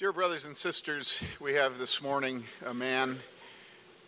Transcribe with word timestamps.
Dear 0.00 0.14
brothers 0.14 0.46
and 0.46 0.56
sisters, 0.56 1.22
we 1.40 1.52
have 1.52 1.76
this 1.76 2.00
morning 2.00 2.44
a 2.64 2.72
man 2.72 3.18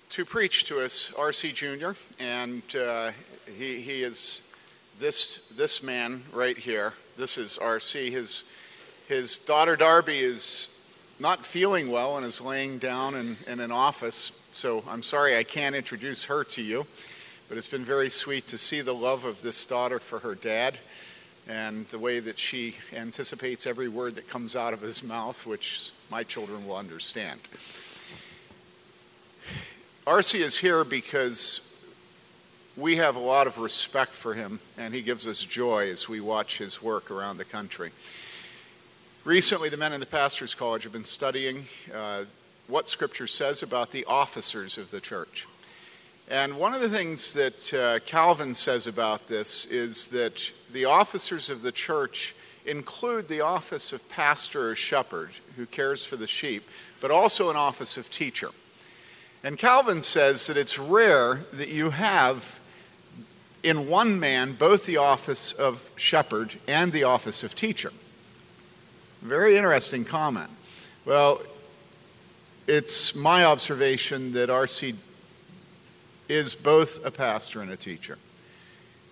to 0.08 0.24
preach 0.24 0.64
to 0.64 0.80
us, 0.80 1.12
R.C. 1.18 1.52
Jr., 1.52 1.90
and 2.18 2.62
uh, 2.74 3.10
he, 3.58 3.78
he 3.82 4.02
is 4.02 4.40
this, 4.98 5.46
this 5.54 5.82
man 5.82 6.22
right 6.32 6.56
here. 6.56 6.94
This 7.18 7.36
is 7.36 7.58
R.C. 7.58 8.10
His, 8.10 8.44
his 9.06 9.38
daughter 9.38 9.76
Darby 9.76 10.20
is 10.20 10.74
not 11.20 11.44
feeling 11.44 11.90
well 11.90 12.16
and 12.16 12.24
is 12.24 12.40
laying 12.40 12.78
down 12.78 13.14
in, 13.14 13.36
in 13.46 13.60
an 13.60 13.70
office, 13.70 14.32
so 14.50 14.82
I'm 14.88 15.02
sorry 15.02 15.36
I 15.36 15.42
can't 15.42 15.74
introduce 15.74 16.24
her 16.24 16.42
to 16.42 16.62
you, 16.62 16.86
but 17.50 17.58
it's 17.58 17.68
been 17.68 17.84
very 17.84 18.08
sweet 18.08 18.46
to 18.46 18.56
see 18.56 18.80
the 18.80 18.94
love 18.94 19.26
of 19.26 19.42
this 19.42 19.66
daughter 19.66 19.98
for 19.98 20.20
her 20.20 20.34
dad 20.34 20.78
and 21.48 21.86
the 21.88 21.98
way 21.98 22.20
that 22.20 22.38
she 22.38 22.76
anticipates 22.94 23.66
every 23.66 23.88
word 23.88 24.14
that 24.14 24.28
comes 24.28 24.54
out 24.54 24.72
of 24.72 24.80
his 24.80 25.02
mouth, 25.02 25.44
which 25.46 25.90
my 26.10 26.22
children 26.22 26.66
will 26.66 26.76
understand. 26.76 27.40
RC 30.06 30.40
is 30.40 30.58
here 30.58 30.84
because 30.84 31.68
we 32.76 32.96
have 32.96 33.16
a 33.16 33.20
lot 33.20 33.46
of 33.46 33.58
respect 33.58 34.12
for 34.12 34.34
him, 34.34 34.60
and 34.78 34.94
he 34.94 35.02
gives 35.02 35.26
us 35.26 35.44
joy 35.44 35.88
as 35.90 36.08
we 36.08 36.20
watch 36.20 36.58
his 36.58 36.82
work 36.82 37.10
around 37.10 37.36
the 37.36 37.44
country. 37.44 37.90
Recently, 39.24 39.68
the 39.68 39.76
men 39.76 39.92
in 39.92 40.00
the 40.00 40.06
Pastors 40.06 40.54
College 40.54 40.84
have 40.84 40.92
been 40.92 41.04
studying 41.04 41.66
uh, 41.94 42.24
what 42.66 42.88
Scripture 42.88 43.26
says 43.26 43.62
about 43.62 43.92
the 43.92 44.04
officers 44.06 44.78
of 44.78 44.90
the 44.90 45.00
church. 45.00 45.46
And 46.32 46.56
one 46.56 46.72
of 46.72 46.80
the 46.80 46.88
things 46.88 47.34
that 47.34 47.74
uh, 47.74 47.98
Calvin 48.06 48.54
says 48.54 48.86
about 48.86 49.26
this 49.26 49.66
is 49.66 50.06
that 50.08 50.50
the 50.72 50.86
officers 50.86 51.50
of 51.50 51.60
the 51.60 51.70
church 51.70 52.34
include 52.64 53.28
the 53.28 53.42
office 53.42 53.92
of 53.92 54.08
pastor 54.08 54.70
or 54.70 54.74
shepherd 54.74 55.28
who 55.56 55.66
cares 55.66 56.06
for 56.06 56.16
the 56.16 56.26
sheep, 56.26 56.66
but 57.02 57.10
also 57.10 57.50
an 57.50 57.56
office 57.56 57.98
of 57.98 58.10
teacher. 58.10 58.48
And 59.44 59.58
Calvin 59.58 60.00
says 60.00 60.46
that 60.46 60.56
it's 60.56 60.78
rare 60.78 61.40
that 61.52 61.68
you 61.68 61.90
have 61.90 62.60
in 63.62 63.86
one 63.86 64.18
man 64.18 64.54
both 64.54 64.86
the 64.86 64.96
office 64.96 65.52
of 65.52 65.90
shepherd 65.96 66.54
and 66.66 66.94
the 66.94 67.04
office 67.04 67.44
of 67.44 67.54
teacher. 67.54 67.92
Very 69.20 69.58
interesting 69.58 70.06
comment. 70.06 70.48
Well, 71.04 71.42
it's 72.66 73.14
my 73.14 73.44
observation 73.44 74.32
that 74.32 74.48
R.C 74.48 74.94
is 76.28 76.54
both 76.54 77.04
a 77.04 77.10
pastor 77.10 77.60
and 77.60 77.70
a 77.70 77.76
teacher, 77.76 78.18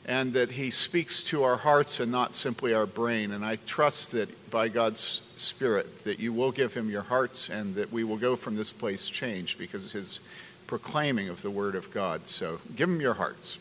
and 0.07 0.33
that 0.33 0.53
he 0.53 0.71
speaks 0.71 1.23
to 1.25 1.43
our 1.43 1.57
hearts 1.57 2.01
and 2.01 2.11
not 2.11 2.35
simply 2.35 2.73
our 2.75 2.87
brain. 2.87 3.33
And 3.33 3.45
I 3.45 3.57
trust 3.67 4.13
that 4.13 4.51
by 4.51 4.69
God's 4.69 5.23
Spirit 5.37 6.05
that 6.05 6.19
you 6.19 6.33
will 6.33 6.53
give 6.53 6.75
him 6.75 6.89
your 6.89 7.03
hearts 7.03 7.49
and 7.49 7.75
that 7.75 7.93
we 7.93 8.05
will 8.05 8.17
go 8.17 8.37
from 8.37 8.57
this 8.57 8.73
place 8.73 9.09
changed 9.09 9.59
because 9.59 9.87
of 9.87 9.93
his 9.93 10.21
proclaiming 10.67 11.29
of 11.29 11.43
the 11.43 11.51
Word 11.51 11.75
of 11.75 11.93
God. 11.93 12.27
So 12.27 12.61
give 12.77 12.89
him 12.89 13.01
your 13.01 13.15
hearts. 13.15 13.59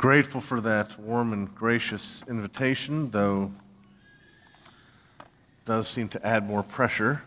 Grateful 0.00 0.40
for 0.40 0.62
that 0.62 0.98
warm 0.98 1.34
and 1.34 1.54
gracious 1.54 2.24
invitation, 2.26 3.10
though 3.10 3.52
it 5.18 5.26
does 5.66 5.86
seem 5.88 6.08
to 6.08 6.26
add 6.26 6.42
more 6.48 6.62
pressure 6.62 7.22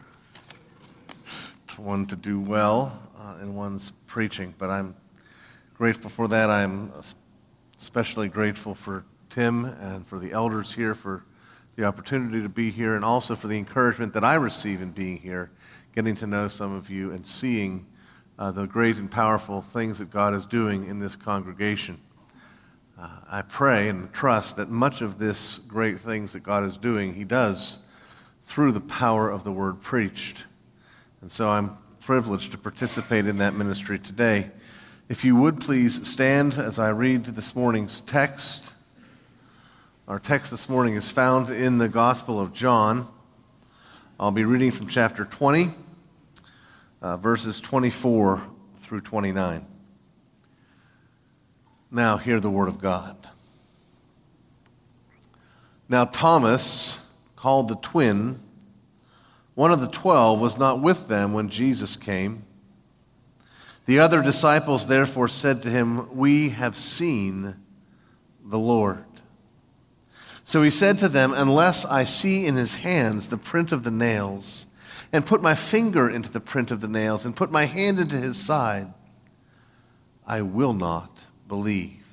to 1.68 1.82
one 1.82 2.04
to 2.08 2.16
do 2.16 2.40
well 2.40 3.00
uh, 3.20 3.38
in 3.44 3.54
one's 3.54 3.92
preaching. 4.08 4.56
But 4.58 4.72
I'm 4.72 4.96
grateful 5.76 6.10
for 6.10 6.28
that. 6.30 6.50
I'm 6.50 6.92
especially 7.78 8.28
grateful 8.28 8.74
for 8.74 9.06
Tim 9.30 9.66
and 9.66 10.04
for 10.08 10.18
the 10.18 10.32
elders 10.32 10.74
here 10.74 10.96
for 10.96 11.24
the 11.76 11.86
opportunity 11.86 12.42
to 12.42 12.50
be 12.50 12.72
here 12.72 12.96
and 12.96 13.06
also 13.06 13.36
for 13.36 13.46
the 13.46 13.58
encouragement 13.58 14.14
that 14.14 14.24
I 14.24 14.34
receive 14.34 14.82
in 14.82 14.90
being 14.90 15.18
here, 15.18 15.52
getting 15.94 16.16
to 16.16 16.26
know 16.26 16.48
some 16.48 16.74
of 16.74 16.90
you 16.90 17.12
and 17.12 17.24
seeing 17.24 17.86
uh, 18.40 18.50
the 18.50 18.66
great 18.66 18.98
and 18.98 19.12
powerful 19.12 19.62
things 19.62 20.00
that 20.00 20.10
God 20.10 20.34
is 20.34 20.48
doing 20.48 20.88
in 20.88 20.98
this 20.98 21.16
congregation. 21.16 22.02
Uh, 22.98 23.10
I 23.30 23.42
pray 23.42 23.90
and 23.90 24.14
trust 24.14 24.58
that 24.58 24.70
much 24.70 25.02
of 25.02 25.18
this 25.18 25.60
great 25.68 26.00
things 26.00 26.34
that 26.34 26.42
God 26.42 26.64
is 26.64 26.78
doing, 26.78 27.16
He 27.16 27.24
does 27.24 27.80
through 28.46 28.72
the 28.72 28.82
power 28.82 29.30
of 29.30 29.44
the 29.44 29.52
word 29.52 29.82
preached. 29.82 30.46
And 31.22 31.32
so 31.32 31.50
I'm 31.50 31.78
privileged 32.02 32.52
to 32.52 32.58
participate 32.58 33.26
in 33.26 33.38
that 33.38 33.56
ministry 33.56 33.98
today. 33.98 34.52
If 35.10 35.26
you 35.26 35.36
would 35.36 35.60
please 35.60 36.08
stand 36.08 36.54
as 36.54 36.78
I 36.78 36.90
read 36.90 37.26
this 37.26 37.56
morning's 37.56 38.02
text. 38.02 38.74
Our 40.08 40.20
text 40.20 40.52
this 40.52 40.70
morning 40.70 40.96
is 40.96 41.10
found 41.10 41.50
in 41.50 41.78
the 41.78 41.90
Gospel 41.90 42.40
of 42.40 42.54
John. 42.54 43.08
I'll 44.20 44.32
be 44.32 44.44
reading 44.44 44.70
from 44.70 44.88
chapter 44.88 45.26
20, 45.26 45.70
uh, 47.02 47.18
verses 47.18 47.60
24 47.60 48.44
through 48.82 49.02
29. 49.02 49.73
Now, 51.96 52.18
hear 52.18 52.40
the 52.40 52.50
word 52.50 52.70
of 52.70 52.82
God. 52.82 53.16
Now, 55.88 56.06
Thomas, 56.06 57.00
called 57.36 57.68
the 57.68 57.76
twin, 57.76 58.40
one 59.54 59.72
of 59.72 59.80
the 59.80 59.88
twelve, 59.88 60.42
was 60.42 60.58
not 60.58 60.82
with 60.82 61.08
them 61.08 61.34
when 61.34 61.50
Jesus 61.50 61.96
came. 61.96 62.46
The 63.86 64.00
other 64.00 64.24
disciples 64.24 64.88
therefore 64.88 65.28
said 65.28 65.62
to 65.62 65.70
him, 65.70 66.16
We 66.16 66.50
have 66.50 66.76
seen 66.76 67.58
the 68.44 68.58
Lord. 68.58 69.06
So 70.46 70.64
he 70.64 70.72
said 70.72 70.98
to 70.98 71.10
them, 71.10 71.32
Unless 71.36 71.86
I 71.86 72.06
see 72.06 72.48
in 72.48 72.56
his 72.56 72.74
hands 72.76 73.30
the 73.30 73.38
print 73.38 73.72
of 73.72 73.84
the 73.84 73.92
nails, 73.92 74.66
and 75.12 75.28
put 75.28 75.44
my 75.44 75.54
finger 75.54 76.10
into 76.10 76.32
the 76.32 76.40
print 76.40 76.72
of 76.72 76.82
the 76.82 76.88
nails, 76.88 77.24
and 77.24 77.36
put 77.36 77.52
my 77.52 77.66
hand 77.66 78.00
into 78.00 78.18
his 78.18 78.44
side, 78.44 78.92
I 80.26 80.42
will 80.42 80.74
not 80.74 81.13
believe. 81.54 82.04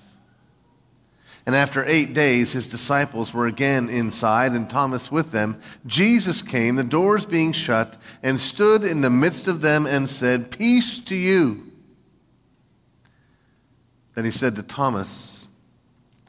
And 1.47 1.57
after 1.57 1.83
eight 1.87 2.13
days, 2.13 2.53
his 2.53 2.69
disciples 2.69 3.33
were 3.33 3.47
again 3.47 3.89
inside, 3.89 4.53
and 4.53 4.69
Thomas 4.69 5.11
with 5.11 5.33
them. 5.33 5.59
Jesus 5.87 6.43
came, 6.43 6.77
the 6.77 6.85
doors 6.85 7.25
being 7.25 7.53
shut, 7.53 7.97
and 8.23 8.39
stood 8.39 8.85
in 8.85 9.01
the 9.01 9.09
midst 9.09 9.49
of 9.49 9.63
them 9.63 9.87
and 9.87 10.07
said, 10.07 10.51
Peace 10.51 10.99
to 10.99 11.17
you. 11.17 11.73
Then 14.15 14.27
he 14.27 14.31
said 14.31 14.57
to 14.57 14.63
Thomas, 14.63 15.49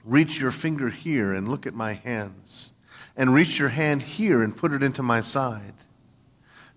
Reach 0.06 0.40
your 0.40 0.54
finger 0.54 0.90
here 0.90 1.34
and 1.34 1.50
look 1.50 1.68
at 1.68 1.74
my 1.74 1.96
hands, 1.96 2.72
and 3.18 3.34
reach 3.34 3.60
your 3.60 3.70
hand 3.70 4.04
here 4.04 4.42
and 4.42 4.56
put 4.56 4.72
it 4.72 4.82
into 4.82 5.04
my 5.04 5.20
side. 5.20 5.74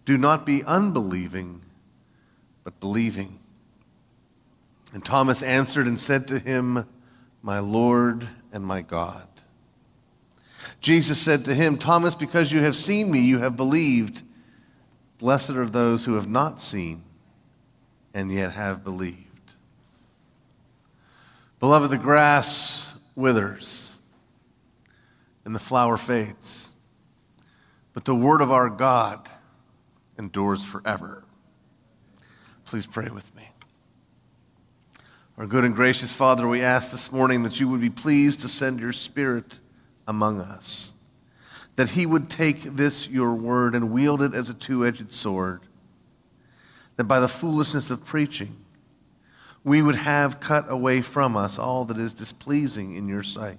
Do 0.05 0.19
not 0.19 0.45
be 0.45 0.65
unbelieving, 0.65 1.62
but 2.65 2.81
believing. 2.81 3.39
And 4.94 5.05
Thomas 5.05 5.43
answered 5.43 5.88
and 5.88 5.99
said 5.99 6.28
to 6.28 6.38
him, 6.38 6.87
My 7.43 7.59
Lord 7.59 8.28
and 8.53 8.65
my 8.65 8.81
God. 8.81 9.27
Jesus 10.81 11.19
said 11.19 11.44
to 11.47 11.55
him, 11.55 11.77
Thomas, 11.77 12.15
because 12.15 12.53
you 12.53 12.62
have 12.62 12.77
seen 12.77 13.10
me, 13.10 13.19
you 13.19 13.41
have 13.41 13.56
believed. 13.56 14.22
Blessed 15.19 15.50
are 15.50 15.66
those 15.66 16.04
who 16.04 16.15
have 16.15 16.28
not 16.28 16.60
seen 16.60 17.03
and 18.15 18.31
yet 18.31 18.53
have 18.53 18.84
believed. 18.84 19.19
Beloved, 21.59 21.91
the 21.91 21.99
grass 21.99 22.94
withers 23.16 23.99
and 25.44 25.56
the 25.56 25.60
flower 25.60 25.97
fades, 25.97 26.72
but 27.94 28.04
the 28.04 28.15
word 28.15 28.41
of 28.41 28.53
our 28.53 28.71
God 28.71 29.28
endures 30.19 30.62
forever. 30.62 31.25
Please 32.65 32.86
pray 32.86 33.09
with 33.09 33.34
me. 33.34 33.48
Our 35.36 35.48
good 35.48 35.65
and 35.65 35.75
gracious 35.75 36.15
Father, 36.15 36.47
we 36.47 36.63
ask 36.63 36.92
this 36.92 37.10
morning 37.10 37.42
that 37.42 37.59
you 37.59 37.69
would 37.69 37.81
be 37.81 37.91
pleased 37.91 38.42
to 38.42 38.48
send 38.48 38.78
your 38.78 38.92
Spirit 38.92 39.59
among 40.07 40.41
us, 40.41 40.95
that 41.75 41.91
he 41.91 42.07
would 42.07 42.31
take 42.31 42.63
this, 42.63 43.09
your 43.09 43.34
word, 43.34 43.75
and 43.75 43.91
wield 43.91 44.22
it 44.22 44.33
as 44.33 44.48
a 44.48 44.54
two 44.54 44.86
edged 44.86 45.10
sword, 45.10 45.63
that 46.95 47.04
by 47.04 47.19
the 47.19 47.27
foolishness 47.27 47.91
of 47.91 48.04
preaching, 48.04 48.57
we 49.65 49.83
would 49.83 49.97
have 49.97 50.39
cut 50.39 50.66
away 50.69 51.01
from 51.01 51.37
us 51.37 51.59
all 51.59 51.84
that 51.87 51.98
is 51.98 52.15
displeasing 52.15 52.95
in 52.95 53.09
your 53.09 53.25
sight, 53.25 53.59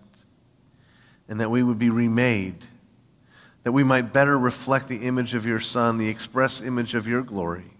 and 1.27 1.41
that 1.41 1.51
we 1.51 1.61
would 1.61 1.77
be 1.77 1.89
remade, 1.89 2.67
that 3.63 3.73
we 3.73 3.83
might 3.83 4.13
better 4.13 4.39
reflect 4.39 4.87
the 4.87 5.05
image 5.05 5.33
of 5.33 5.45
your 5.45 5.59
Son, 5.59 5.97
the 5.97 6.07
express 6.07 6.61
image 6.61 6.95
of 6.95 7.05
your 7.05 7.21
glory. 7.21 7.73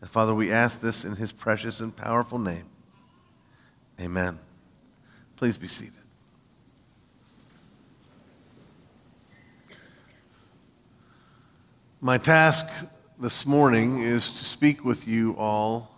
And 0.00 0.08
Father, 0.08 0.32
we 0.32 0.52
ask 0.52 0.80
this 0.80 1.04
in 1.04 1.16
his 1.16 1.32
precious 1.32 1.80
and 1.80 1.96
powerful 1.96 2.38
name. 2.38 2.66
Amen. 4.00 4.38
Please 5.36 5.56
be 5.56 5.68
seated. 5.68 5.92
My 12.00 12.18
task 12.18 12.66
this 13.18 13.46
morning 13.46 14.02
is 14.02 14.30
to 14.32 14.44
speak 14.44 14.84
with 14.84 15.08
you 15.08 15.34
all 15.38 15.90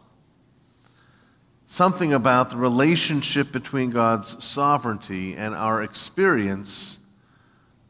something 1.68 2.14
about 2.14 2.50
the 2.50 2.56
relationship 2.56 3.52
between 3.52 3.90
God's 3.90 4.42
sovereignty 4.42 5.36
and 5.36 5.54
our 5.54 5.82
experience 5.82 6.98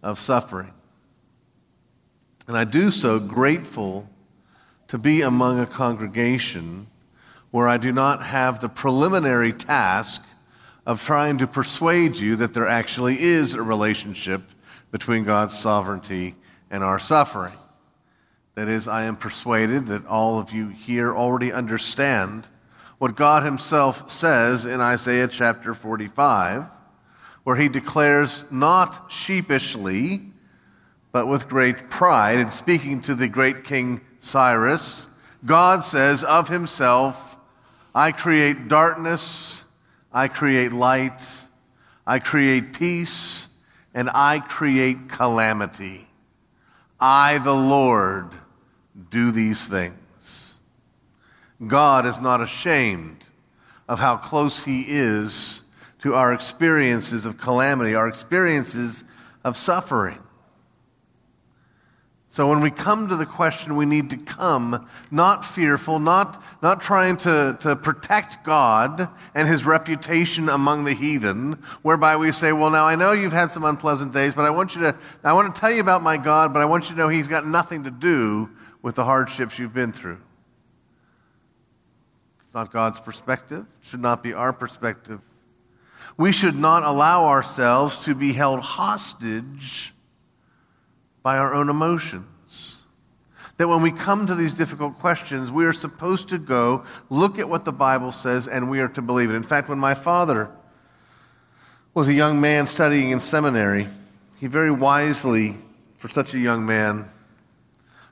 of 0.02 0.18
suffering. 0.18 0.72
And 2.48 2.56
I 2.56 2.64
do 2.64 2.90
so 2.90 3.20
grateful 3.20 4.10
to 4.88 4.98
be 4.98 5.22
among 5.22 5.60
a 5.60 5.66
congregation 5.66 6.88
where 7.50 7.68
I 7.68 7.78
do 7.78 7.92
not 7.92 8.22
have 8.22 8.60
the 8.60 8.68
preliminary 8.68 9.52
task 9.52 10.22
of 10.86 11.04
trying 11.04 11.38
to 11.38 11.46
persuade 11.46 12.16
you 12.16 12.36
that 12.36 12.54
there 12.54 12.66
actually 12.66 13.20
is 13.20 13.54
a 13.54 13.62
relationship 13.62 14.42
between 14.90 15.24
God's 15.24 15.58
sovereignty 15.58 16.34
and 16.70 16.82
our 16.82 16.98
suffering. 16.98 17.54
That 18.54 18.68
is, 18.68 18.88
I 18.88 19.04
am 19.04 19.16
persuaded 19.16 19.86
that 19.86 20.06
all 20.06 20.38
of 20.38 20.50
you 20.52 20.68
here 20.68 21.14
already 21.14 21.52
understand 21.52 22.46
what 22.98 23.14
God 23.14 23.44
Himself 23.44 24.10
says 24.10 24.66
in 24.66 24.80
Isaiah 24.80 25.28
chapter 25.28 25.74
45, 25.74 26.64
where 27.44 27.56
He 27.56 27.68
declares 27.68 28.44
not 28.50 29.12
sheepishly, 29.12 30.22
but 31.12 31.28
with 31.28 31.48
great 31.48 31.88
pride, 31.88 32.38
in 32.38 32.50
speaking 32.50 33.00
to 33.02 33.14
the 33.14 33.28
great 33.28 33.62
King 33.62 34.00
Cyrus, 34.18 35.08
God 35.44 35.84
says 35.84 36.24
of 36.24 36.48
Himself, 36.48 37.27
I 37.94 38.12
create 38.12 38.68
darkness, 38.68 39.64
I 40.12 40.28
create 40.28 40.72
light, 40.72 41.26
I 42.06 42.18
create 42.18 42.72
peace, 42.72 43.48
and 43.94 44.10
I 44.14 44.40
create 44.40 45.08
calamity. 45.08 46.08
I, 47.00 47.38
the 47.38 47.54
Lord, 47.54 48.30
do 49.10 49.30
these 49.30 49.66
things. 49.66 50.58
God 51.66 52.06
is 52.06 52.20
not 52.20 52.40
ashamed 52.40 53.24
of 53.88 53.98
how 53.98 54.16
close 54.16 54.64
He 54.64 54.84
is 54.86 55.62
to 56.00 56.14
our 56.14 56.32
experiences 56.32 57.26
of 57.26 57.38
calamity, 57.38 57.94
our 57.94 58.08
experiences 58.08 59.04
of 59.44 59.56
suffering. 59.56 60.22
So 62.38 62.46
when 62.46 62.60
we 62.60 62.70
come 62.70 63.08
to 63.08 63.16
the 63.16 63.26
question, 63.26 63.74
we 63.74 63.84
need 63.84 64.10
to 64.10 64.16
come 64.16 64.88
not 65.10 65.44
fearful, 65.44 65.98
not, 65.98 66.40
not 66.62 66.80
trying 66.80 67.16
to, 67.16 67.58
to 67.62 67.74
protect 67.74 68.44
God 68.44 69.08
and 69.34 69.48
his 69.48 69.66
reputation 69.66 70.48
among 70.48 70.84
the 70.84 70.92
heathen, 70.92 71.54
whereby 71.82 72.14
we 72.14 72.30
say, 72.30 72.52
Well, 72.52 72.70
now 72.70 72.86
I 72.86 72.94
know 72.94 73.10
you've 73.10 73.32
had 73.32 73.50
some 73.50 73.64
unpleasant 73.64 74.14
days, 74.14 74.36
but 74.36 74.44
I 74.44 74.50
want 74.50 74.76
you 74.76 74.82
to 74.82 74.94
I 75.24 75.32
want 75.32 75.52
to 75.52 75.60
tell 75.60 75.72
you 75.72 75.80
about 75.80 76.04
my 76.04 76.16
God, 76.16 76.52
but 76.54 76.62
I 76.62 76.66
want 76.66 76.84
you 76.84 76.94
to 76.94 77.00
know 77.00 77.08
he's 77.08 77.26
got 77.26 77.44
nothing 77.44 77.82
to 77.82 77.90
do 77.90 78.48
with 78.82 78.94
the 78.94 79.04
hardships 79.04 79.58
you've 79.58 79.74
been 79.74 79.90
through. 79.90 80.20
It's 82.44 82.54
not 82.54 82.72
God's 82.72 83.00
perspective, 83.00 83.66
it 83.82 83.86
should 83.88 84.00
not 84.00 84.22
be 84.22 84.32
our 84.32 84.52
perspective. 84.52 85.18
We 86.16 86.30
should 86.30 86.54
not 86.54 86.84
allow 86.84 87.24
ourselves 87.24 87.98
to 88.04 88.14
be 88.14 88.32
held 88.32 88.60
hostage 88.60 89.92
by 91.28 91.36
our 91.36 91.52
own 91.52 91.68
emotions. 91.68 92.80
That 93.58 93.68
when 93.68 93.82
we 93.82 93.92
come 93.92 94.26
to 94.28 94.34
these 94.34 94.54
difficult 94.54 94.98
questions, 94.98 95.52
we 95.52 95.66
are 95.66 95.74
supposed 95.74 96.30
to 96.30 96.38
go 96.38 96.84
look 97.10 97.38
at 97.38 97.50
what 97.50 97.66
the 97.66 97.72
Bible 97.72 98.12
says 98.12 98.48
and 98.48 98.70
we 98.70 98.80
are 98.80 98.88
to 98.88 99.02
believe 99.02 99.28
it. 99.28 99.34
In 99.34 99.42
fact, 99.42 99.68
when 99.68 99.78
my 99.78 99.92
father 99.92 100.50
was 101.92 102.08
a 102.08 102.14
young 102.14 102.40
man 102.40 102.66
studying 102.66 103.10
in 103.10 103.20
seminary, 103.20 103.88
he 104.40 104.46
very 104.46 104.70
wisely, 104.70 105.56
for 105.98 106.08
such 106.08 106.32
a 106.32 106.38
young 106.38 106.64
man, 106.64 107.10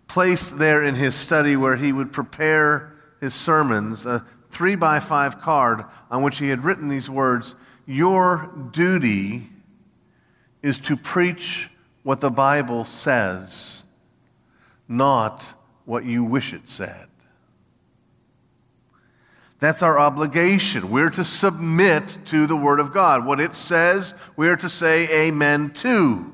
placed 0.09 0.59
there 0.59 0.83
in 0.83 0.95
his 0.95 1.15
study 1.15 1.57
where 1.57 1.77
he 1.77 1.95
would 1.95 2.13
prepare 2.13 2.93
his 3.23 3.33
sermons 3.33 4.05
a 4.05 4.27
three 4.51 4.77
by 4.77 5.01
five 5.01 5.41
card 5.41 5.87
on 6.11 6.23
which 6.23 6.37
he 6.37 6.51
had 6.51 6.65
written 6.65 6.91
these 6.91 7.09
words 7.09 7.55
Your 7.87 8.53
duty 8.73 9.49
is 10.63 10.79
to 10.81 10.99
preach 10.99 11.71
what 12.07 12.21
the 12.21 12.31
Bible 12.31 12.85
says, 12.85 13.83
not 14.87 15.43
what 15.87 16.05
you 16.05 16.23
wish 16.23 16.55
it 16.55 16.69
said. 16.69 17.09
That's 19.59 19.83
our 19.83 19.99
obligation. 19.99 20.93
We're 20.93 21.11
to 21.11 21.25
submit 21.25 22.19
to 22.27 22.47
the 22.47 22.55
Word 22.55 22.79
of 22.79 22.95
God. 22.95 23.27
What 23.27 23.41
it 23.41 23.57
says, 23.57 24.15
we're 24.37 24.55
to 24.55 24.69
say 24.69 25.27
amen 25.27 25.71
to. 25.71 26.33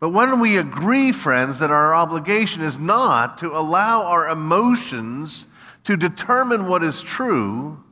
But 0.00 0.10
when 0.10 0.38
we 0.38 0.58
agree, 0.58 1.10
friends, 1.10 1.60
that 1.60 1.70
our 1.70 1.94
obligation 1.94 2.60
is 2.60 2.78
not 2.78 3.38
to 3.38 3.56
allow 3.56 4.04
our 4.04 4.28
emotions 4.28 5.46
to 5.84 5.96
determine 5.96 6.66
what 6.66 6.84
is 6.84 7.00
true, 7.00 7.83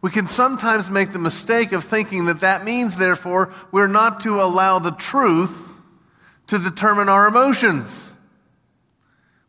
we 0.00 0.10
can 0.10 0.26
sometimes 0.26 0.90
make 0.90 1.12
the 1.12 1.18
mistake 1.18 1.72
of 1.72 1.84
thinking 1.84 2.26
that 2.26 2.40
that 2.40 2.64
means, 2.64 2.96
therefore, 2.96 3.52
we're 3.72 3.88
not 3.88 4.20
to 4.20 4.40
allow 4.40 4.78
the 4.78 4.92
truth 4.92 5.80
to 6.46 6.58
determine 6.58 7.08
our 7.08 7.26
emotions, 7.26 8.16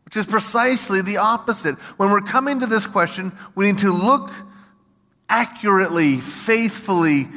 which 0.04 0.16
is 0.16 0.26
precisely 0.26 1.02
the 1.02 1.18
opposite. 1.18 1.76
When 1.96 2.10
we're 2.10 2.20
coming 2.20 2.60
to 2.60 2.66
this 2.66 2.84
question, 2.84 3.32
we 3.54 3.66
need 3.66 3.78
to 3.78 3.92
look 3.92 4.30
accurately, 5.28 6.18
faithfully 6.18 7.28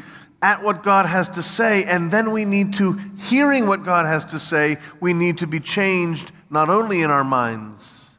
at 0.42 0.63
what 0.63 0.83
God 0.83 1.06
has 1.06 1.30
to 1.30 1.44
say, 1.44 1.86
and 1.86 2.12
then 2.12 2.31
we 2.31 2.44
need 2.44 2.74
to, 2.74 3.00
hearing 3.18 3.68
what 3.68 3.86
God 3.86 4.06
has 4.06 4.25
to 4.25 4.39
say, 4.39 4.77
we 5.00 5.13
need 5.13 5.38
to 5.38 5.48
be 5.48 5.59
changed 5.59 6.31
not 6.50 6.69
only 6.69 7.01
in 7.01 7.12
our 7.12 7.24
minds, 7.24 8.18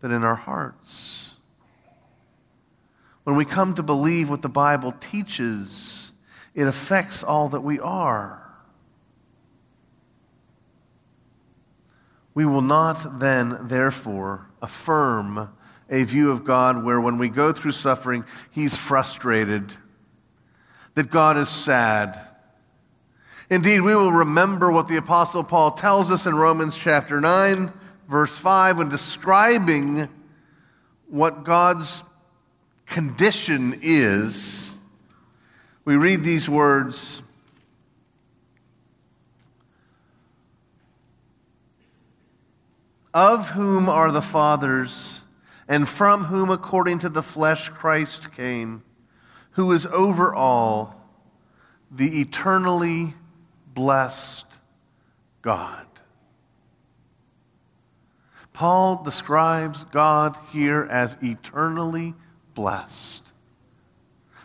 but 0.00 0.10
in 0.10 0.24
our 0.24 0.34
hearts. 0.34 1.21
When 3.24 3.36
we 3.36 3.44
come 3.44 3.74
to 3.74 3.82
believe 3.82 4.28
what 4.28 4.42
the 4.42 4.48
Bible 4.48 4.92
teaches, 4.98 6.12
it 6.54 6.66
affects 6.66 7.22
all 7.22 7.48
that 7.50 7.60
we 7.60 7.78
are. 7.78 8.38
We 12.34 12.46
will 12.46 12.62
not 12.62 13.20
then, 13.20 13.58
therefore, 13.62 14.46
affirm 14.60 15.50
a 15.90 16.04
view 16.04 16.30
of 16.30 16.44
God 16.44 16.82
where 16.82 17.00
when 17.00 17.18
we 17.18 17.28
go 17.28 17.52
through 17.52 17.72
suffering, 17.72 18.24
He's 18.50 18.76
frustrated, 18.76 19.74
that 20.94 21.10
God 21.10 21.36
is 21.36 21.48
sad. 21.48 22.18
Indeed, 23.50 23.80
we 23.80 23.94
will 23.94 24.12
remember 24.12 24.72
what 24.72 24.88
the 24.88 24.96
Apostle 24.96 25.44
Paul 25.44 25.72
tells 25.72 26.10
us 26.10 26.26
in 26.26 26.34
Romans 26.34 26.76
chapter 26.76 27.20
9, 27.20 27.70
verse 28.08 28.38
5, 28.38 28.78
when 28.78 28.88
describing 28.88 30.08
what 31.08 31.44
God's 31.44 32.02
condition 32.92 33.80
is, 33.82 34.76
we 35.84 35.96
read 35.96 36.22
these 36.22 36.48
words 36.48 37.22
Of 43.14 43.50
whom 43.50 43.90
are 43.90 44.10
the 44.10 44.22
fathers, 44.22 45.26
and 45.68 45.86
from 45.86 46.24
whom, 46.24 46.48
according 46.48 47.00
to 47.00 47.10
the 47.10 47.22
flesh, 47.22 47.68
Christ 47.68 48.32
came, 48.32 48.82
who 49.52 49.70
is 49.72 49.84
over 49.86 50.34
all, 50.34 50.98
the 51.90 52.22
eternally 52.22 53.12
blessed 53.74 54.58
God. 55.42 55.86
Paul 58.54 59.02
describes 59.02 59.84
God 59.84 60.38
here 60.52 60.86
as 60.90 61.18
eternally 61.22 62.14
blessed. 62.54 63.32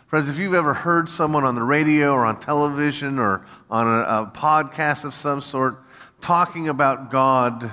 Friends, 0.06 0.28
if 0.28 0.38
you've 0.38 0.54
ever 0.54 0.72
heard 0.72 1.08
someone 1.08 1.44
on 1.44 1.54
the 1.54 1.62
radio 1.62 2.12
or 2.12 2.24
on 2.24 2.40
television 2.40 3.18
or 3.18 3.44
on 3.70 3.86
a, 3.86 4.00
a 4.00 4.32
podcast 4.34 5.04
of 5.04 5.12
some 5.12 5.42
sort 5.42 5.82
talking 6.20 6.68
about 6.68 7.10
God, 7.10 7.70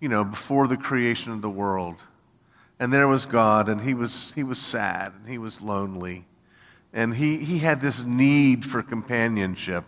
you 0.00 0.08
know, 0.08 0.24
before 0.24 0.66
the 0.66 0.78
creation 0.78 1.32
of 1.32 1.42
the 1.42 1.50
world, 1.50 2.02
and 2.78 2.90
there 2.90 3.06
was 3.06 3.26
God, 3.26 3.68
and 3.68 3.82
he 3.82 3.92
was, 3.92 4.32
he 4.34 4.42
was 4.42 4.58
sad, 4.58 5.12
and 5.12 5.28
he 5.28 5.36
was 5.36 5.60
lonely, 5.60 6.24
and 6.94 7.14
he, 7.14 7.36
he 7.36 7.58
had 7.58 7.82
this 7.82 8.02
need 8.02 8.64
for 8.64 8.82
companionship. 8.82 9.84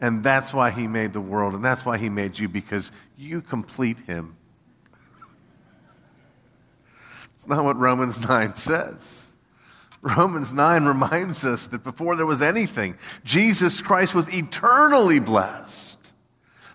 And 0.00 0.24
that's 0.24 0.52
why 0.52 0.70
he 0.70 0.88
made 0.88 1.12
the 1.12 1.20
world, 1.20 1.54
and 1.54 1.64
that's 1.64 1.86
why 1.86 1.96
he 1.96 2.08
made 2.08 2.36
you, 2.40 2.48
because 2.48 2.90
you 3.16 3.40
complete 3.40 4.00
him. 4.00 4.34
It's 7.44 7.50
not 7.50 7.62
what 7.62 7.76
Romans 7.76 8.18
9 8.26 8.54
says. 8.54 9.26
Romans 10.00 10.54
9 10.54 10.86
reminds 10.86 11.44
us 11.44 11.66
that 11.66 11.84
before 11.84 12.16
there 12.16 12.24
was 12.24 12.40
anything, 12.40 12.96
Jesus 13.22 13.82
Christ 13.82 14.14
was 14.14 14.32
eternally 14.32 15.18
blessed. 15.18 16.14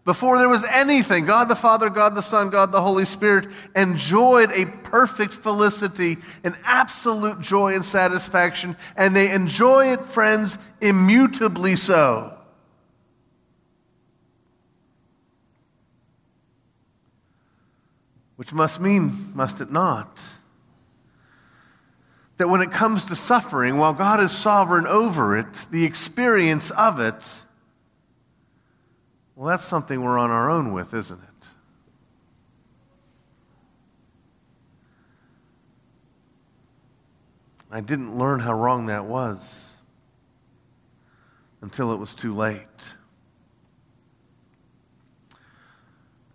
Before 0.06 0.38
there 0.38 0.48
was 0.48 0.66
anything, 0.66 1.26
God 1.26 1.50
the 1.50 1.56
Father, 1.56 1.90
God 1.90 2.14
the 2.14 2.22
Son, 2.22 2.52
God 2.52 2.72
the 2.72 2.82
Holy 2.84 3.06
Spirit 3.06 3.48
enjoyed 3.76 4.52
a 4.52 4.68
perfect 4.68 5.34
felicity, 5.34 6.18
an 6.44 6.56
absolute 6.66 7.42
joy 7.42 7.74
and 7.74 7.84
satisfaction, 7.84 8.78
and 8.96 9.16
they 9.16 9.32
enjoy 9.32 9.92
it, 9.92 10.06
friends, 10.06 10.60
immutably 10.82 11.76
so. 11.76 12.38
Which 18.36 18.54
must 18.54 18.80
mean, 18.80 19.32
must 19.34 19.62
it 19.62 19.72
not? 19.72 20.22
That 22.39 22.48
when 22.48 22.62
it 22.62 22.72
comes 22.72 23.03
to 23.03 23.15
suffering, 23.17 23.77
while 23.77 23.91
God 23.91 24.22
is 24.22 24.31
sovereign 24.31 24.88
over 24.88 25.38
it, 25.38 25.67
the 25.72 25.84
experience 25.84 26.72
of 26.72 26.98
it, 27.01 27.43
well, 29.36 29.50
that's 29.50 29.65
something 29.65 30.01
we're 30.01 30.17
on 30.17 30.31
our 30.31 30.50
own 30.50 30.72
with, 30.72 30.93
isn't 30.93 31.19
it? 31.22 31.48
I 37.69 37.81
didn't 37.81 38.17
learn 38.17 38.39
how 38.39 38.53
wrong 38.53 38.86
that 38.86 39.03
was 39.03 39.74
until 41.62 41.91
it 41.91 41.98
was 41.98 42.15
too 42.15 42.34
late. 42.34 42.93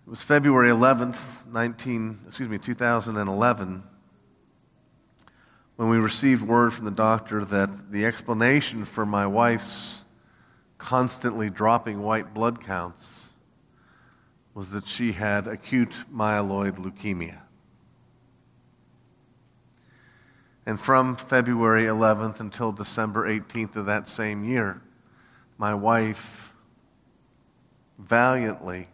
It 0.07 0.11
was 0.11 0.23
February 0.23 0.69
11th, 0.69 1.47
19, 1.47 2.21
excuse 2.29 2.51
me, 2.51 2.59
2011, 2.59 3.85
when 5.77 5.89
we 5.89 5.99
received 5.99 6.43
word 6.43 6.73
from 6.73 6.85
the 6.85 6.91
doctor 6.91 7.45
that 7.45 7.91
the 7.91 8.07
explanation 8.07 8.85
for 8.85 9.05
my 9.05 9.27
wife's 9.27 10.05
constantly 10.79 11.51
dropping 11.51 12.03
white 12.03 12.33
blood 12.33 12.61
counts 12.61 13.33
was 14.55 14.71
that 14.71 14.87
she 14.87 15.13
had 15.13 15.49
acute 15.49 15.95
myeloid 16.13 16.77
leukemia. 16.77 17.41
And 20.67 20.81
from 20.81 21.17
February 21.17 21.85
11th 21.85 22.41
until 22.41 22.73
December 22.73 23.29
18th 23.29 23.77
of 23.77 23.87
that 23.87 24.09
same 24.09 24.45
year, 24.45 24.81
my 25.59 25.75
wife 25.75 26.53
valiantly 27.99 28.89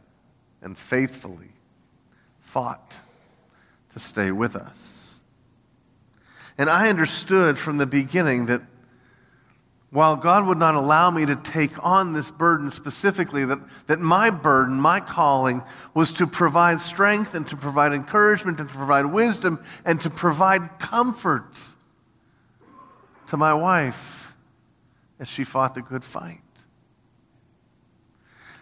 and 0.63 0.77
faithfully 0.77 1.53
fought 2.41 3.01
to 3.93 3.99
stay 3.99 4.31
with 4.31 4.57
us. 4.57 5.00
And 6.61 6.69
I 6.69 6.91
understood 6.91 7.59
from 7.59 7.79
the 7.79 7.87
beginning 7.87 8.45
that 8.47 8.61
while 9.89 10.15
God 10.15 10.47
would 10.47 10.59
not 10.59 10.75
allow 10.75 11.11
me 11.11 11.25
to 11.25 11.35
take 11.35 11.73
on 11.83 12.13
this 12.13 12.31
burden 12.31 12.71
specifically, 12.71 13.47
that, 13.47 13.61
that 13.87 13.99
my 13.99 14.29
burden, 14.29 14.79
my 14.79 15.01
calling, 15.01 15.63
was 15.95 16.13
to 16.13 16.27
provide 16.27 16.83
strength 16.83 17.35
and 17.35 17.49
to 17.49 17.57
provide 17.57 17.95
encouragement 17.95 18.61
and 18.61 18.69
to 18.69 18.75
provide 18.75 19.07
wisdom 19.07 19.59
and 19.87 20.03
to 20.03 20.11
provide 20.11 20.79
comfort 20.79 21.59
to 23.29 23.39
my 23.39 23.55
wife 23.55 24.37
as 25.19 25.29
she 25.29 25.45
fought 25.45 25.75
the 25.75 25.81
good 25.81 26.05
fight. 26.05 26.43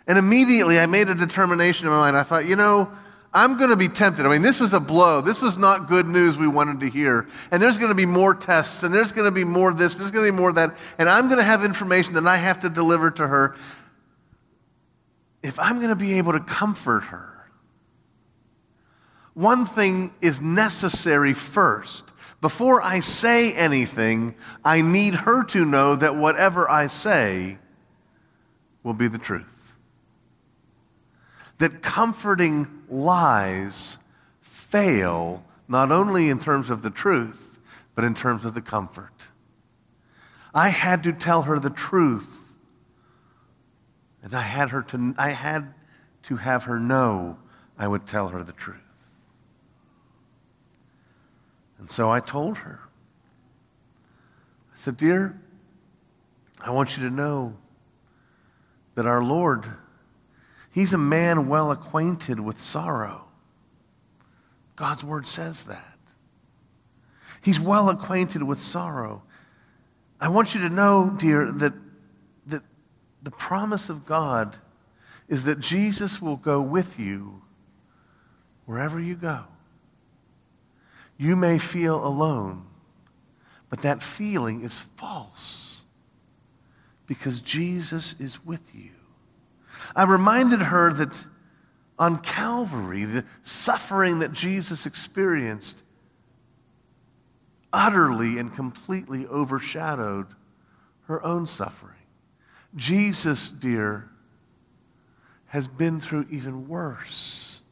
And 0.06 0.18
immediately 0.18 0.78
I 0.78 0.86
made 0.86 1.08
a 1.08 1.16
determination 1.16 1.88
in 1.88 1.92
my 1.92 1.98
mind. 1.98 2.16
I 2.16 2.22
thought, 2.22 2.46
you 2.46 2.54
know, 2.54 2.92
I'm 3.32 3.58
going 3.58 3.70
to 3.70 3.76
be 3.76 3.88
tempted. 3.88 4.24
I 4.24 4.30
mean, 4.30 4.42
this 4.42 4.58
was 4.58 4.72
a 4.72 4.80
blow. 4.80 5.20
This 5.20 5.42
was 5.42 5.58
not 5.58 5.86
good 5.86 6.06
news 6.06 6.38
we 6.38 6.48
wanted 6.48 6.80
to 6.80 6.88
hear. 6.88 7.28
And 7.50 7.62
there's 7.62 7.76
going 7.76 7.90
to 7.90 7.94
be 7.94 8.06
more 8.06 8.34
tests, 8.34 8.82
and 8.82 8.92
there's 8.92 9.12
going 9.12 9.26
to 9.26 9.34
be 9.34 9.44
more 9.44 9.74
this, 9.74 9.96
there's 9.96 10.10
going 10.10 10.24
to 10.24 10.32
be 10.32 10.36
more 10.36 10.52
that. 10.54 10.74
And 10.98 11.08
I'm 11.08 11.26
going 11.26 11.38
to 11.38 11.44
have 11.44 11.64
information 11.64 12.14
that 12.14 12.26
I 12.26 12.36
have 12.36 12.60
to 12.60 12.70
deliver 12.70 13.10
to 13.12 13.26
her. 13.26 13.54
If 15.42 15.58
I'm 15.58 15.76
going 15.76 15.90
to 15.90 15.96
be 15.96 16.14
able 16.14 16.32
to 16.32 16.40
comfort 16.40 17.04
her, 17.04 17.50
one 19.34 19.66
thing 19.66 20.12
is 20.20 20.40
necessary 20.40 21.32
first. 21.32 22.12
Before 22.40 22.80
I 22.80 23.00
say 23.00 23.52
anything, 23.52 24.36
I 24.64 24.80
need 24.80 25.14
her 25.14 25.44
to 25.44 25.64
know 25.64 25.96
that 25.96 26.16
whatever 26.16 26.68
I 26.68 26.86
say 26.86 27.58
will 28.82 28.94
be 28.94 29.08
the 29.08 29.18
truth 29.18 29.58
that 31.58 31.82
comforting 31.82 32.77
lies 32.90 33.98
fail 34.40 35.44
not 35.66 35.92
only 35.92 36.30
in 36.30 36.38
terms 36.38 36.70
of 36.70 36.82
the 36.82 36.90
truth, 36.90 37.60
but 37.94 38.04
in 38.04 38.14
terms 38.14 38.44
of 38.44 38.54
the 38.54 38.62
comfort. 38.62 39.28
I 40.54 40.68
had 40.68 41.02
to 41.02 41.12
tell 41.12 41.42
her 41.42 41.58
the 41.58 41.70
truth. 41.70 42.56
And 44.22 44.34
I 44.34 44.42
had, 44.42 44.70
her 44.70 44.82
to, 44.82 45.14
I 45.18 45.30
had 45.30 45.74
to 46.24 46.36
have 46.36 46.64
her 46.64 46.78
know 46.78 47.38
I 47.78 47.86
would 47.86 48.06
tell 48.06 48.28
her 48.28 48.42
the 48.42 48.52
truth. 48.52 48.78
And 51.78 51.90
so 51.90 52.10
I 52.10 52.20
told 52.20 52.58
her. 52.58 52.80
I 54.72 54.76
said, 54.76 54.96
Dear, 54.96 55.40
I 56.60 56.70
want 56.70 56.96
you 56.96 57.08
to 57.08 57.14
know 57.14 57.56
that 58.94 59.06
our 59.06 59.22
Lord 59.22 59.64
He's 60.70 60.92
a 60.92 60.98
man 60.98 61.48
well 61.48 61.70
acquainted 61.70 62.40
with 62.40 62.60
sorrow. 62.60 63.24
God's 64.76 65.02
word 65.02 65.26
says 65.26 65.64
that. 65.64 65.98
He's 67.42 67.58
well 67.58 67.88
acquainted 67.88 68.42
with 68.42 68.60
sorrow. 68.60 69.22
I 70.20 70.28
want 70.28 70.54
you 70.54 70.60
to 70.62 70.68
know, 70.68 71.14
dear, 71.18 71.50
that, 71.50 71.72
that 72.46 72.62
the 73.22 73.30
promise 73.30 73.88
of 73.88 74.06
God 74.06 74.56
is 75.28 75.44
that 75.44 75.60
Jesus 75.60 76.20
will 76.20 76.36
go 76.36 76.60
with 76.60 76.98
you 76.98 77.42
wherever 78.66 79.00
you 79.00 79.14
go. 79.14 79.44
You 81.16 81.36
may 81.36 81.58
feel 81.58 82.04
alone, 82.04 82.66
but 83.68 83.82
that 83.82 84.02
feeling 84.02 84.62
is 84.62 84.78
false 84.78 85.84
because 87.06 87.40
Jesus 87.40 88.14
is 88.20 88.44
with 88.44 88.74
you. 88.74 88.90
I 89.94 90.04
reminded 90.04 90.60
her 90.60 90.92
that 90.92 91.26
on 91.98 92.18
Calvary, 92.18 93.04
the 93.04 93.24
suffering 93.42 94.20
that 94.20 94.32
Jesus 94.32 94.86
experienced 94.86 95.82
utterly 97.72 98.38
and 98.38 98.54
completely 98.54 99.26
overshadowed 99.26 100.26
her 101.02 101.24
own 101.24 101.46
suffering. 101.46 101.94
Jesus, 102.76 103.48
dear, 103.48 104.08
has 105.46 105.66
been 105.66 106.00
through 106.00 106.26
even 106.30 106.68
worse. 106.68 107.62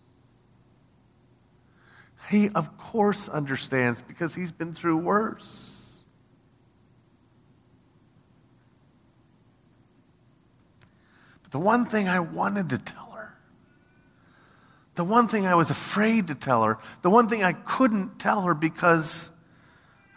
He, 2.30 2.48
of 2.50 2.76
course, 2.76 3.28
understands 3.28 4.02
because 4.02 4.34
he's 4.34 4.50
been 4.50 4.72
through 4.72 4.96
worse. 4.96 5.75
The 11.56 11.60
one 11.60 11.86
thing 11.86 12.06
I 12.06 12.20
wanted 12.20 12.68
to 12.68 12.76
tell 12.76 13.12
her, 13.12 13.34
the 14.94 15.04
one 15.04 15.26
thing 15.26 15.46
I 15.46 15.54
was 15.54 15.70
afraid 15.70 16.26
to 16.26 16.34
tell 16.34 16.64
her, 16.64 16.76
the 17.00 17.08
one 17.08 17.30
thing 17.30 17.42
I 17.42 17.54
couldn't 17.54 18.18
tell 18.18 18.42
her 18.42 18.52
because 18.52 19.30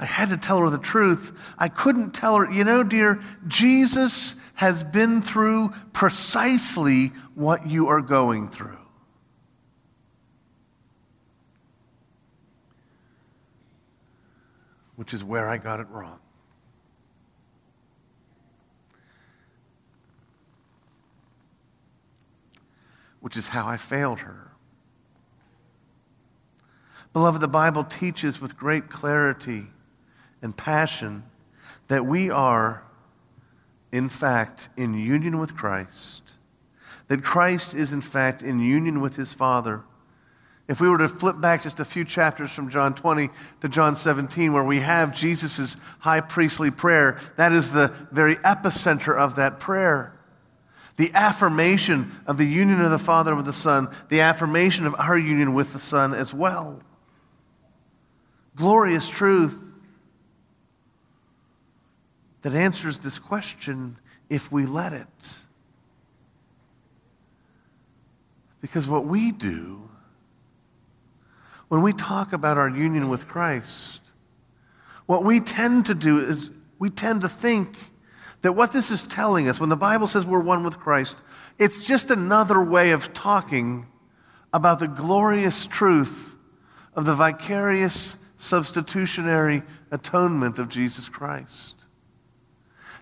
I 0.02 0.04
had 0.04 0.28
to 0.32 0.38
tell 0.38 0.60
her 0.60 0.70
the 0.70 0.78
truth. 0.78 1.56
I 1.58 1.70
couldn't 1.70 2.12
tell 2.12 2.36
her, 2.36 2.52
you 2.52 2.66
know, 2.66 2.84
dear, 2.84 3.22
Jesus 3.48 4.36
has 4.56 4.84
been 4.84 5.22
through 5.22 5.70
precisely 5.94 7.14
what 7.36 7.66
you 7.66 7.88
are 7.88 8.02
going 8.02 8.50
through. 8.50 8.78
Which 14.98 15.14
is 15.14 15.24
where 15.24 15.48
I 15.48 15.58
got 15.58 15.80
it 15.80 15.88
wrong. 15.88 16.20
Which 23.22 23.38
is 23.38 23.50
how 23.50 23.68
I 23.68 23.78
failed 23.78 24.20
her. 24.20 24.52
Beloved, 27.14 27.42
the 27.42 27.48
Bible 27.48 27.84
teaches 27.84 28.40
with 28.40 28.56
great 28.56 28.90
clarity 28.90 29.68
and 30.42 30.56
passion 30.56 31.24
that 31.88 32.06
we 32.06 32.30
are, 32.30 32.84
in 33.92 34.10
fact, 34.10 34.70
in 34.78 34.94
union 34.94 35.40
with 35.40 35.56
Christ, 35.56 36.36
that 37.08 37.24
Christ 37.24 37.74
is, 37.74 37.92
in 37.92 38.02
fact, 38.02 38.44
in 38.44 38.60
union 38.60 39.02
with 39.02 39.16
his 39.16 39.34
Father. 39.34 39.82
If 40.68 40.80
we 40.80 40.88
were 40.88 41.00
to 41.00 41.10
flip 41.10 41.42
back 41.42 41.64
just 41.64 41.80
a 41.80 41.86
few 41.86 42.06
chapters 42.06 42.52
from 42.52 42.70
John 42.70 42.94
20 42.94 43.32
to 43.62 43.70
John 43.70 43.96
17, 43.96 44.54
where 44.54 44.64
we 44.64 44.80
have 44.82 45.16
Jesus' 45.16 45.76
high 45.98 46.22
priestly 46.22 46.70
prayer, 46.70 47.20
that 47.38 47.52
is 47.52 47.72
the 47.72 47.88
very 48.12 48.36
epicenter 48.36 49.18
of 49.18 49.36
that 49.36 49.60
prayer 49.60 50.19
the 51.00 51.14
affirmation 51.14 52.12
of 52.28 52.38
the 52.38 52.46
union 52.46 52.82
of 52.82 52.92
the 52.92 53.00
Father 53.00 53.34
with 53.34 53.46
the 53.46 53.54
Son, 53.54 53.88
the 54.10 54.20
affirmation 54.20 54.86
of 54.86 54.94
our 55.00 55.18
union 55.18 55.54
with 55.54 55.72
the 55.72 55.80
Son 55.80 56.14
as 56.14 56.34
well. 56.34 56.82
Glorious 58.58 59.08
truth 59.08 59.58
that 62.42 62.54
answers 62.54 63.00
this 63.00 63.18
question 63.18 63.98
if 64.30 64.52
we 64.52 64.66
let 64.66 64.92
it. 64.92 65.08
Because 68.60 68.86
what 68.86 69.06
we 69.06 69.32
do 69.32 69.90
when 71.70 71.82
we 71.82 71.94
talk 71.94 72.34
about 72.34 72.58
our 72.58 72.70
union 72.70 73.08
with 73.08 73.26
Christ, 73.26 74.02
what 75.06 75.24
we 75.24 75.40
tend 75.40 75.86
to 75.86 75.96
do 75.96 76.20
is 76.20 76.50
we 76.78 76.90
tend 76.90 77.22
to 77.22 77.30
think 77.30 77.78
that 78.42 78.54
what 78.54 78.72
this 78.72 78.92
is 78.92 79.04
telling 79.04 79.48
us, 79.48 79.60
when 79.60 79.70
the 79.70 79.76
Bible 79.76 80.08
says 80.08 80.26
we're 80.26 80.40
one 80.40 80.64
with 80.64 80.80
Christ, 80.80 81.18
it's 81.58 81.84
just 81.84 82.10
another 82.10 82.62
way 82.64 82.92
of 82.92 83.14
talking 83.14 83.88
about 84.54 84.80
the 84.80 84.88
glorious 84.88 85.66
truth 85.66 86.36
of 86.94 87.06
the 87.06 87.14
vicarious 87.14 88.18
substitutionary 88.38 89.64
atonement 89.92 90.60
of 90.60 90.70
Jesus 90.70 91.10
Christ. 91.10 91.76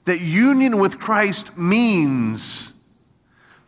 That 0.05 0.21
union 0.21 0.79
with 0.79 0.99
Christ 0.99 1.57
means 1.57 2.73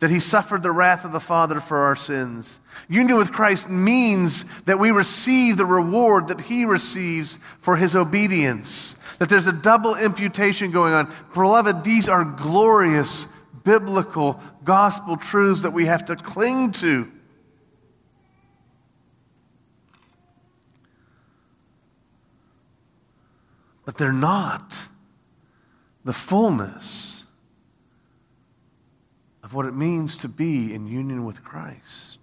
that 0.00 0.10
he 0.10 0.18
suffered 0.18 0.62
the 0.62 0.72
wrath 0.72 1.04
of 1.04 1.12
the 1.12 1.20
Father 1.20 1.60
for 1.60 1.78
our 1.78 1.94
sins. 1.94 2.58
Union 2.88 3.18
with 3.18 3.32
Christ 3.32 3.68
means 3.68 4.62
that 4.62 4.78
we 4.78 4.90
receive 4.90 5.56
the 5.56 5.66
reward 5.66 6.28
that 6.28 6.40
he 6.40 6.64
receives 6.64 7.36
for 7.60 7.76
his 7.76 7.94
obedience. 7.94 8.96
That 9.18 9.28
there's 9.28 9.46
a 9.46 9.52
double 9.52 9.94
imputation 9.94 10.70
going 10.70 10.94
on. 10.94 11.12
Beloved, 11.34 11.84
these 11.84 12.08
are 12.08 12.24
glorious 12.24 13.26
biblical 13.62 14.40
gospel 14.64 15.18
truths 15.18 15.62
that 15.62 15.72
we 15.72 15.84
have 15.84 16.06
to 16.06 16.16
cling 16.16 16.72
to. 16.72 17.10
But 23.84 23.98
they're 23.98 24.12
not 24.12 24.72
the 26.06 26.14
fullness 26.14 27.09
of 29.50 29.54
what 29.54 29.66
it 29.66 29.74
means 29.74 30.16
to 30.16 30.28
be 30.28 30.72
in 30.72 30.86
union 30.86 31.24
with 31.24 31.42
Christ. 31.42 32.20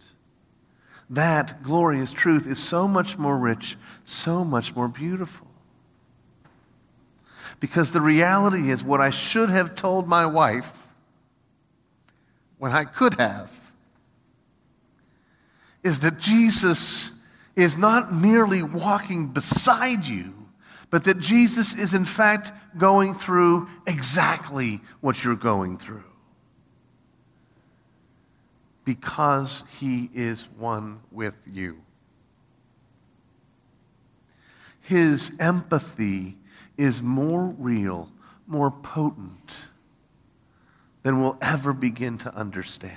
That 1.10 1.62
glorious 1.62 2.14
truth 2.14 2.48
is 2.48 2.58
so 2.58 2.88
much 2.88 3.18
more 3.18 3.38
rich, 3.38 3.76
so 4.06 4.46
much 4.46 4.74
more 4.78 4.88
beautiful. 4.88 5.46
Because 7.60 7.92
the 7.92 8.00
reality 8.00 8.70
is, 8.70 8.82
what 8.82 9.02
I 9.02 9.10
should 9.10 9.50
have 9.50 9.76
told 9.76 10.08
my 10.08 10.26
wife 10.26 10.88
when 12.60 12.72
I 12.72 12.86
could 12.86 13.16
have 13.16 13.52
is 15.84 16.00
that 16.00 16.20
Jesus 16.20 17.12
is 17.58 17.76
not 17.78 18.14
merely 18.14 18.64
walking 18.64 19.28
beside 19.28 20.06
you, 20.06 20.34
but 20.90 21.04
that 21.04 21.20
Jesus 21.20 21.76
is 21.76 21.94
in 21.94 22.06
fact 22.06 22.54
going 22.78 23.14
through 23.14 23.68
exactly 23.86 24.80
what 25.02 25.26
you're 25.26 25.36
going 25.36 25.78
through. 25.78 26.07
Because 28.88 29.66
he 29.82 30.10
is 30.14 30.48
one 30.58 31.02
with 31.12 31.36
you. 31.46 31.82
His 34.80 35.34
empathy 35.42 36.38
is 36.78 37.04
more 37.04 37.48
real, 37.60 38.10
more 38.48 38.72
potent 38.72 39.52
than 41.04 41.22
we'll 41.22 41.38
ever 41.42 41.74
begin 41.74 42.18
to 42.20 42.34
understand. 42.34 42.96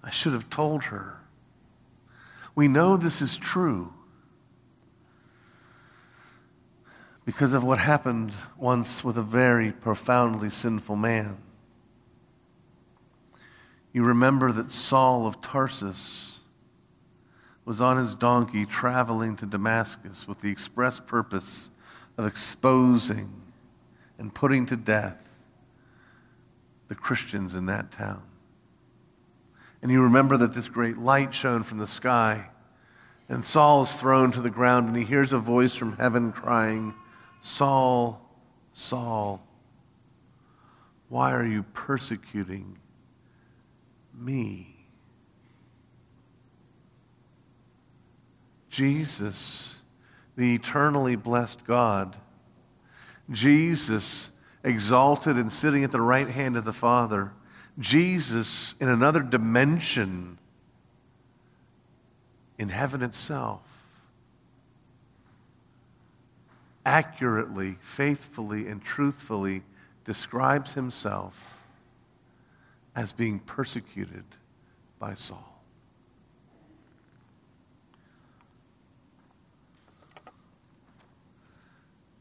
I 0.00 0.10
should 0.10 0.34
have 0.34 0.48
told 0.48 0.84
her. 0.84 1.20
We 2.54 2.68
know 2.68 2.96
this 2.96 3.20
is 3.22 3.36
true 3.36 3.92
because 7.24 7.52
of 7.52 7.64
what 7.64 7.80
happened 7.80 8.32
once 8.56 9.02
with 9.02 9.18
a 9.18 9.22
very 9.24 9.72
profoundly 9.72 10.50
sinful 10.50 10.94
man. 10.94 11.38
You 13.94 14.02
remember 14.02 14.50
that 14.50 14.72
Saul 14.72 15.24
of 15.24 15.40
Tarsus 15.40 16.40
was 17.64 17.80
on 17.80 17.96
his 17.96 18.16
donkey 18.16 18.66
traveling 18.66 19.36
to 19.36 19.46
Damascus 19.46 20.26
with 20.26 20.40
the 20.40 20.50
express 20.50 20.98
purpose 20.98 21.70
of 22.18 22.26
exposing 22.26 23.30
and 24.18 24.34
putting 24.34 24.66
to 24.66 24.76
death 24.76 25.36
the 26.88 26.96
Christians 26.96 27.54
in 27.54 27.66
that 27.66 27.92
town. 27.92 28.24
And 29.80 29.92
you 29.92 30.02
remember 30.02 30.36
that 30.38 30.54
this 30.54 30.68
great 30.68 30.98
light 30.98 31.32
shone 31.32 31.62
from 31.62 31.78
the 31.78 31.86
sky, 31.86 32.48
and 33.28 33.44
Saul 33.44 33.84
is 33.84 33.94
thrown 33.94 34.32
to 34.32 34.40
the 34.40 34.50
ground, 34.50 34.88
and 34.88 34.96
he 34.96 35.04
hears 35.04 35.32
a 35.32 35.38
voice 35.38 35.76
from 35.76 35.96
heaven 35.98 36.32
crying, 36.32 36.94
Saul, 37.40 38.20
Saul, 38.72 39.46
why 41.08 41.32
are 41.32 41.46
you 41.46 41.62
persecuting 41.62 42.76
me? 44.18 44.74
Jesus, 48.68 49.76
the 50.36 50.54
eternally 50.54 51.16
blessed 51.16 51.64
God, 51.64 52.16
Jesus 53.30 54.30
exalted 54.64 55.36
and 55.36 55.52
sitting 55.52 55.84
at 55.84 55.92
the 55.92 56.00
right 56.00 56.28
hand 56.28 56.56
of 56.56 56.64
the 56.64 56.72
Father, 56.72 57.32
Jesus 57.78 58.74
in 58.80 58.88
another 58.88 59.20
dimension 59.20 60.38
in 62.58 62.68
heaven 62.68 63.02
itself. 63.02 63.62
Accurately, 66.86 67.76
faithfully, 67.80 68.66
and 68.68 68.82
truthfully 68.82 69.62
describes 70.04 70.74
himself 70.74 71.63
as 72.94 73.12
being 73.12 73.38
persecuted 73.40 74.24
by 74.98 75.14
Saul. 75.14 75.62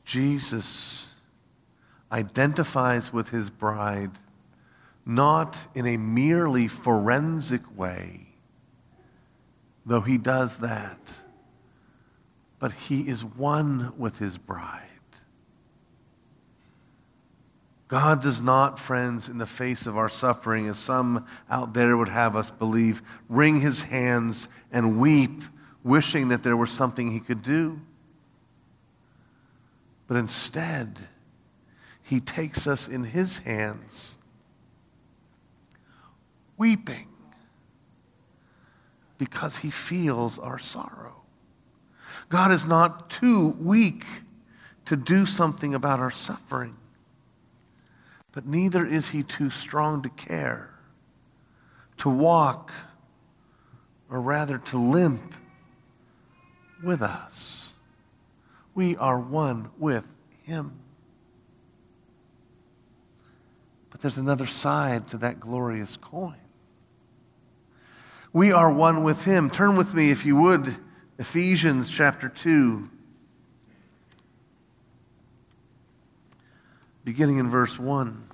Jesus 0.06 1.10
identifies 2.12 3.12
with 3.12 3.30
his 3.30 3.50
bride 3.50 4.12
not 5.06 5.58
in 5.74 5.86
a 5.86 5.98
merely 5.98 6.68
forensic 6.68 7.62
way, 7.78 8.28
though 9.86 10.02
he 10.02 10.18
does 10.18 10.60
that 10.60 11.00
but 12.64 12.72
he 12.72 13.02
is 13.10 13.26
one 13.26 13.92
with 13.98 14.20
his 14.20 14.38
bride. 14.38 14.93
God 17.94 18.24
does 18.24 18.42
not, 18.42 18.80
friends, 18.80 19.30
in 19.30 19.38
the 19.38 19.46
face 19.46 19.86
of 19.86 20.00
our 20.00 20.10
suffering, 20.10 20.68
as 20.68 20.80
some 20.80 21.28
out 21.48 21.76
there 21.76 21.96
would 21.96 22.10
have 22.10 22.36
us 22.36 22.50
believe, 22.50 23.04
wring 23.30 23.62
his 23.62 23.84
hands 23.84 24.48
and 24.72 25.00
weep, 25.00 25.44
wishing 25.84 26.30
that 26.30 26.42
there 26.42 26.58
was 26.58 26.72
something 26.72 27.12
he 27.12 27.20
could 27.20 27.44
do. 27.44 27.80
But 30.08 30.18
instead, 30.18 31.08
he 32.02 32.20
takes 32.20 32.66
us 32.66 32.88
in 32.88 33.04
his 33.04 33.38
hands, 33.38 34.18
weeping, 36.58 37.10
because 39.20 39.58
he 39.58 39.70
feels 39.70 40.40
our 40.40 40.58
sorrow. 40.58 41.22
God 42.30 42.52
is 42.52 42.66
not 42.66 43.12
too 43.12 43.50
weak 43.50 44.04
to 44.86 44.96
do 44.96 45.28
something 45.28 45.76
about 45.76 46.00
our 46.00 46.10
suffering, 46.10 46.76
but 48.34 48.46
neither 48.46 48.86
is 48.86 49.10
he 49.10 49.24
too 49.24 49.50
strong 49.50 50.02
to 50.02 50.10
care, 50.10 50.74
to 51.98 52.10
walk, 52.10 52.72
or 54.10 54.20
rather 54.20 54.58
to 54.58 54.78
limp 54.78 55.36
with 56.84 57.02
us. 57.02 57.74
We 58.76 58.98
are 58.98 59.20
one 59.20 59.70
with 59.78 60.08
him. 60.44 60.80
But 63.92 64.02
there's 64.02 64.18
another 64.18 64.48
side 64.48 65.08
to 65.10 65.18
that 65.20 65.40
glorious 65.40 65.96
coin. 65.96 66.36
We 68.34 68.52
are 68.52 68.72
one 68.72 69.04
with 69.04 69.26
him. 69.26 69.52
Turn 69.52 69.78
with 69.78 69.94
me, 69.94 70.10
if 70.10 70.26
you 70.26 70.36
would 70.38 70.76
Ephesians 71.20 71.92
chapter 71.92 72.28
2, 72.28 72.90
beginning 77.04 77.38
in 77.38 77.50
verse 77.50 77.78
1. 77.78 78.28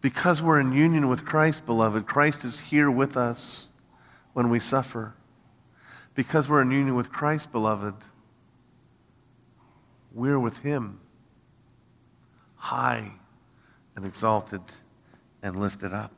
Because 0.00 0.40
we're 0.40 0.60
in 0.60 0.72
union 0.72 1.08
with 1.08 1.24
Christ, 1.24 1.66
beloved, 1.66 2.06
Christ 2.06 2.44
is 2.44 2.60
here 2.60 2.90
with 2.90 3.16
us 3.16 3.68
when 4.32 4.48
we 4.48 4.60
suffer. 4.60 5.14
Because 6.14 6.48
we're 6.48 6.62
in 6.62 6.70
union 6.70 6.94
with 6.94 7.10
Christ, 7.10 7.50
beloved, 7.50 7.94
we're 10.12 10.38
with 10.38 10.58
Him, 10.58 11.00
high 12.56 13.12
and 13.96 14.06
exalted 14.06 14.62
and 15.42 15.60
lifted 15.60 15.92
up. 15.92 16.17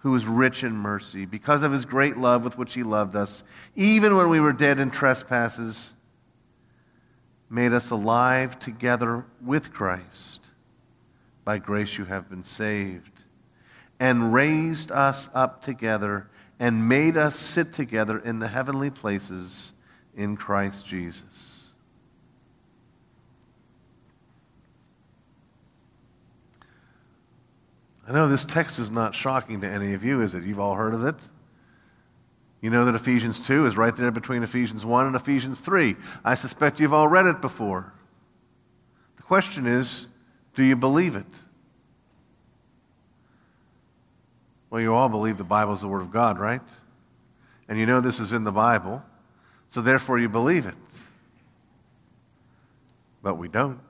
who 0.00 0.14
is 0.14 0.26
rich 0.26 0.64
in 0.64 0.72
mercy, 0.72 1.26
because 1.26 1.62
of 1.62 1.72
his 1.72 1.84
great 1.84 2.16
love 2.16 2.42
with 2.42 2.56
which 2.56 2.74
he 2.74 2.82
loved 2.82 3.14
us, 3.14 3.44
even 3.74 4.16
when 4.16 4.28
we 4.28 4.40
were 4.40 4.52
dead 4.52 4.78
in 4.78 4.90
trespasses, 4.90 5.94
made 7.50 7.72
us 7.72 7.90
alive 7.90 8.58
together 8.58 9.24
with 9.44 9.72
Christ. 9.72 10.48
By 11.44 11.58
grace 11.58 11.98
you 11.98 12.06
have 12.06 12.30
been 12.30 12.44
saved, 12.44 13.24
and 13.98 14.32
raised 14.32 14.90
us 14.90 15.28
up 15.34 15.62
together, 15.62 16.28
and 16.58 16.88
made 16.88 17.16
us 17.16 17.36
sit 17.36 17.72
together 17.72 18.18
in 18.18 18.38
the 18.38 18.48
heavenly 18.48 18.90
places 18.90 19.74
in 20.16 20.36
Christ 20.36 20.86
Jesus 20.86 21.59
I 28.08 28.12
know 28.12 28.28
this 28.28 28.44
text 28.44 28.78
is 28.78 28.90
not 28.90 29.14
shocking 29.14 29.60
to 29.60 29.68
any 29.68 29.94
of 29.94 30.02
you, 30.02 30.20
is 30.20 30.34
it? 30.34 30.44
You've 30.44 30.58
all 30.58 30.74
heard 30.74 30.94
of 30.94 31.04
it. 31.04 31.28
You 32.60 32.70
know 32.70 32.84
that 32.84 32.94
Ephesians 32.94 33.40
2 33.40 33.66
is 33.66 33.76
right 33.76 33.94
there 33.94 34.10
between 34.10 34.42
Ephesians 34.42 34.84
1 34.84 35.06
and 35.06 35.16
Ephesians 35.16 35.60
3. 35.60 35.96
I 36.24 36.34
suspect 36.34 36.80
you've 36.80 36.92
all 36.92 37.08
read 37.08 37.26
it 37.26 37.40
before. 37.40 37.94
The 39.16 39.22
question 39.22 39.66
is 39.66 40.08
do 40.54 40.64
you 40.64 40.76
believe 40.76 41.16
it? 41.16 41.40
Well, 44.68 44.80
you 44.80 44.94
all 44.94 45.08
believe 45.08 45.38
the 45.38 45.44
Bible 45.44 45.72
is 45.72 45.80
the 45.80 45.88
Word 45.88 46.02
of 46.02 46.10
God, 46.10 46.38
right? 46.38 46.60
And 47.68 47.78
you 47.78 47.86
know 47.86 48.00
this 48.00 48.20
is 48.20 48.32
in 48.32 48.44
the 48.44 48.52
Bible, 48.52 49.02
so 49.68 49.80
therefore 49.80 50.18
you 50.18 50.28
believe 50.28 50.66
it. 50.66 50.74
But 53.22 53.36
we 53.36 53.48
don't. 53.48 53.80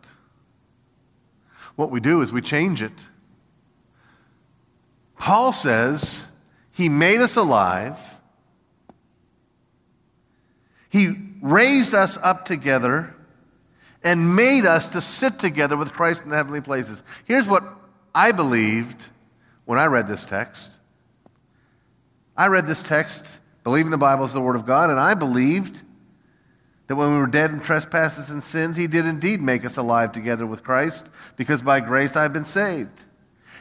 What 1.77 1.91
we 1.91 2.01
do 2.01 2.23
is 2.23 2.33
we 2.33 2.43
change 2.43 2.83
it. 2.83 2.93
Paul 5.21 5.53
says 5.53 6.27
he 6.73 6.89
made 6.89 7.21
us 7.21 7.37
alive. 7.37 7.99
He 10.89 11.15
raised 11.43 11.95
us 11.95 12.17
up 12.23 12.47
together 12.47 13.15
and 14.03 14.35
made 14.35 14.65
us 14.65 14.89
to 14.89 15.03
sit 15.03 15.39
together 15.39 15.77
with 15.77 15.93
Christ 15.93 16.25
in 16.25 16.31
the 16.31 16.37
heavenly 16.37 16.63
places. 16.63 17.03
Here's 17.27 17.47
what 17.47 17.63
I 18.15 18.33
believed 18.33 19.09
when 19.67 19.79
I 19.79 19.87
read 19.87 20.07
this 20.07 20.25
text. 20.25 20.73
I 22.35 22.47
read 22.47 22.67
this 22.67 22.81
text 22.81 23.41
believing 23.63 23.91
the 23.91 23.99
Bible 23.99 24.25
is 24.25 24.33
the 24.33 24.41
Word 24.41 24.57
of 24.57 24.65
God, 24.65 24.89
and 24.89 24.99
I 24.99 25.13
believed 25.13 25.83
that 26.87 26.97
when 26.97 27.13
we 27.13 27.19
were 27.19 27.27
dead 27.27 27.51
in 27.51 27.61
trespasses 27.61 28.31
and 28.31 28.43
sins, 28.43 28.79
He 28.79 28.87
did 28.87 29.05
indeed 29.05 29.43
make 29.43 29.67
us 29.67 29.77
alive 29.77 30.13
together 30.13 30.47
with 30.47 30.65
Christ, 30.65 31.11
because 31.37 31.61
by 31.61 31.81
grace 31.81 32.17
I 32.17 32.23
have 32.23 32.33
been 32.33 32.47
saved 32.47 33.05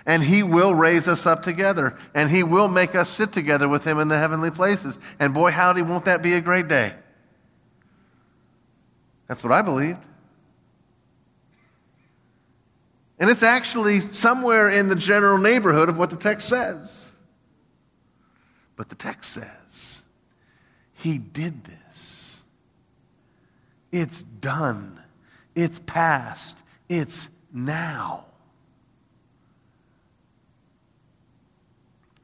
and 0.05 0.23
He 0.23 0.43
will 0.43 0.73
raise 0.73 1.07
us 1.07 1.25
up 1.25 1.43
together, 1.43 1.97
and 2.13 2.29
He 2.29 2.43
will 2.43 2.67
make 2.67 2.95
us 2.95 3.09
sit 3.09 3.31
together 3.31 3.67
with 3.67 3.85
Him 3.85 3.99
in 3.99 4.07
the 4.07 4.17
heavenly 4.17 4.51
places. 4.51 4.97
And 5.19 5.33
boy, 5.33 5.51
howdy, 5.51 5.81
won't 5.81 6.05
that 6.05 6.21
be 6.21 6.33
a 6.33 6.41
great 6.41 6.67
day? 6.67 6.93
That's 9.27 9.43
what 9.43 9.53
I 9.53 9.61
believed. 9.61 10.05
And 13.19 13.29
it's 13.29 13.43
actually 13.43 13.99
somewhere 13.99 14.69
in 14.69 14.87
the 14.87 14.95
general 14.95 15.37
neighborhood 15.37 15.89
of 15.89 15.97
what 15.97 16.09
the 16.09 16.15
text 16.15 16.47
says. 16.47 17.11
But 18.75 18.87
the 18.89 18.95
text 18.95 19.31
says, 19.31 20.03
He 20.93 21.17
did 21.17 21.65
this. 21.65 22.41
It's 23.91 24.23
done. 24.23 25.01
It's 25.53 25.79
past. 25.79 26.63
It's 26.87 27.27
now. 27.51 28.25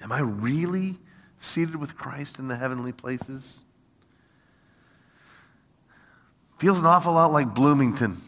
Am 0.05 0.11
I 0.11 0.19
really 0.19 0.99
seated 1.39 1.77
with 1.77 1.97
Christ 1.97 2.37
in 2.37 2.47
the 2.47 2.55
heavenly 2.55 2.91
places? 2.91 3.63
Feels 6.59 6.79
an 6.79 6.85
awful 6.85 7.13
lot 7.13 7.31
like 7.31 7.55
Bloomington. 7.55 8.21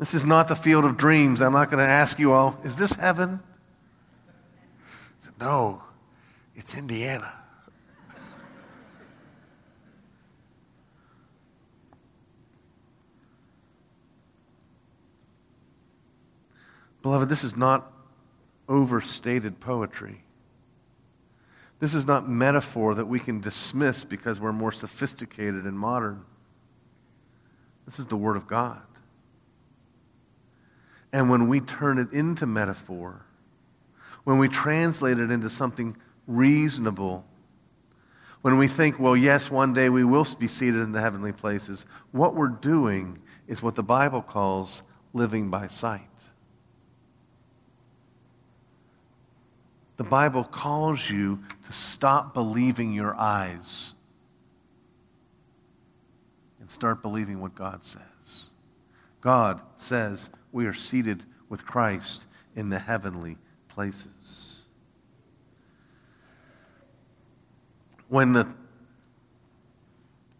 This 0.00 0.14
is 0.14 0.24
not 0.24 0.48
the 0.48 0.56
field 0.56 0.84
of 0.84 0.96
dreams. 0.96 1.40
I'm 1.40 1.52
not 1.52 1.70
going 1.70 1.78
to 1.78 1.88
ask 1.88 2.18
you 2.18 2.32
all, 2.32 2.58
is 2.64 2.76
this 2.76 2.92
heaven? 2.94 3.38
Said, 5.18 5.34
no, 5.38 5.84
it's 6.56 6.76
Indiana. 6.76 7.32
Beloved, 17.00 17.28
this 17.28 17.44
is 17.44 17.56
not 17.56 17.92
overstated 18.68 19.60
poetry. 19.60 20.22
This 21.80 21.94
is 21.94 22.06
not 22.06 22.28
metaphor 22.28 22.94
that 22.94 23.06
we 23.06 23.20
can 23.20 23.40
dismiss 23.40 24.04
because 24.04 24.40
we're 24.40 24.52
more 24.52 24.72
sophisticated 24.72 25.64
and 25.64 25.78
modern. 25.78 26.24
This 27.86 27.98
is 27.98 28.06
the 28.06 28.16
Word 28.16 28.36
of 28.36 28.46
God. 28.46 28.82
And 31.12 31.30
when 31.30 31.48
we 31.48 31.60
turn 31.60 31.98
it 31.98 32.12
into 32.12 32.46
metaphor, 32.46 33.24
when 34.24 34.38
we 34.38 34.48
translate 34.48 35.18
it 35.18 35.30
into 35.30 35.48
something 35.48 35.96
reasonable, 36.26 37.24
when 38.42 38.58
we 38.58 38.68
think, 38.68 38.98
well, 38.98 39.16
yes, 39.16 39.50
one 39.50 39.72
day 39.72 39.88
we 39.88 40.04
will 40.04 40.26
be 40.38 40.48
seated 40.48 40.82
in 40.82 40.92
the 40.92 41.00
heavenly 41.00 41.32
places, 41.32 41.86
what 42.12 42.34
we're 42.34 42.48
doing 42.48 43.20
is 43.46 43.62
what 43.62 43.74
the 43.74 43.82
Bible 43.82 44.20
calls 44.20 44.82
living 45.14 45.48
by 45.48 45.68
sight. 45.68 46.07
The 49.98 50.04
Bible 50.04 50.44
calls 50.44 51.10
you 51.10 51.40
to 51.66 51.72
stop 51.72 52.32
believing 52.32 52.92
your 52.92 53.16
eyes 53.16 53.94
and 56.60 56.70
start 56.70 57.02
believing 57.02 57.40
what 57.40 57.56
God 57.56 57.84
says. 57.84 58.46
God 59.20 59.60
says 59.76 60.30
we 60.52 60.66
are 60.66 60.72
seated 60.72 61.24
with 61.48 61.66
Christ 61.66 62.26
in 62.54 62.68
the 62.68 62.78
heavenly 62.78 63.38
places. 63.66 64.62
When 68.06 68.32
the 68.34 68.48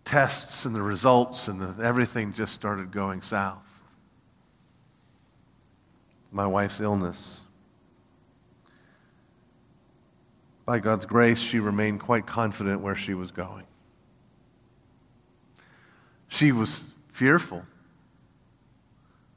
tests 0.04 0.64
and 0.66 0.74
the 0.74 0.82
results 0.82 1.48
and 1.48 1.60
the, 1.60 1.82
everything 1.82 2.32
just 2.32 2.54
started 2.54 2.92
going 2.92 3.22
south, 3.22 3.82
my 6.30 6.46
wife's 6.46 6.78
illness, 6.78 7.42
By 10.68 10.80
God's 10.80 11.06
grace, 11.06 11.38
she 11.38 11.60
remained 11.60 12.00
quite 12.00 12.26
confident 12.26 12.82
where 12.82 12.94
she 12.94 13.14
was 13.14 13.30
going. 13.30 13.64
She 16.28 16.52
was 16.52 16.90
fearful, 17.10 17.62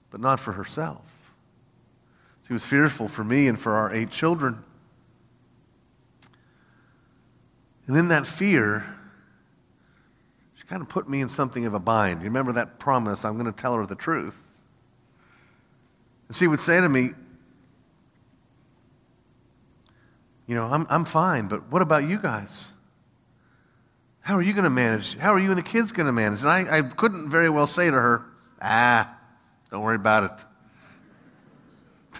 but 0.10 0.20
not 0.20 0.42
for 0.42 0.52
herself. 0.52 1.32
She 2.46 2.52
was 2.52 2.66
fearful 2.66 3.08
for 3.08 3.24
me 3.24 3.48
and 3.48 3.58
for 3.58 3.76
our 3.76 3.94
eight 3.94 4.10
children. 4.10 4.62
And 7.88 7.96
in 7.96 8.10
that 8.10 8.28
fear, 8.28 8.94
she 10.56 10.66
kind 10.66 10.82
of 10.82 10.90
put 10.90 11.08
me 11.08 11.22
in 11.22 11.30
something 11.30 11.66
of 11.66 11.74
a 11.74 11.80
bind. 11.80 12.20
You 12.20 12.26
remember 12.26 12.52
that 12.52 12.78
promise, 12.78 13.24
I'm 13.24 13.36
going 13.36 13.46
to 13.46 13.54
tell 13.54 13.76
her 13.76 13.86
the 13.86 13.96
truth. 13.96 14.38
And 16.28 16.36
she 16.36 16.48
would 16.48 16.60
say 16.60 16.82
to 16.82 16.90
me, 16.90 17.12
You 20.52 20.58
know, 20.58 20.68
I'm, 20.68 20.86
I'm 20.90 21.06
fine, 21.06 21.48
but 21.48 21.72
what 21.72 21.82
about 21.82 22.10
you 22.10 22.20
guys? 22.20 22.74
How 24.20 24.36
are 24.36 24.42
you 24.42 24.52
going 24.52 24.66
to 24.66 24.70
manage? 24.70 25.18
How 25.18 25.32
are 25.32 25.40
you 25.40 25.48
and 25.48 25.58
the 25.58 25.64
kids 25.64 25.94
going 25.94 26.08
to 26.08 26.12
manage? 26.12 26.42
And 26.42 26.50
I, 26.50 26.80
I 26.80 26.82
couldn't 26.82 27.30
very 27.30 27.50
well 27.50 27.68
say 27.68 27.86
to 27.86 27.94
her, 27.94 28.26
ah, 28.62 29.18
don't 29.70 29.82
worry 29.82 29.96
about 29.96 30.26
it. 30.26 30.46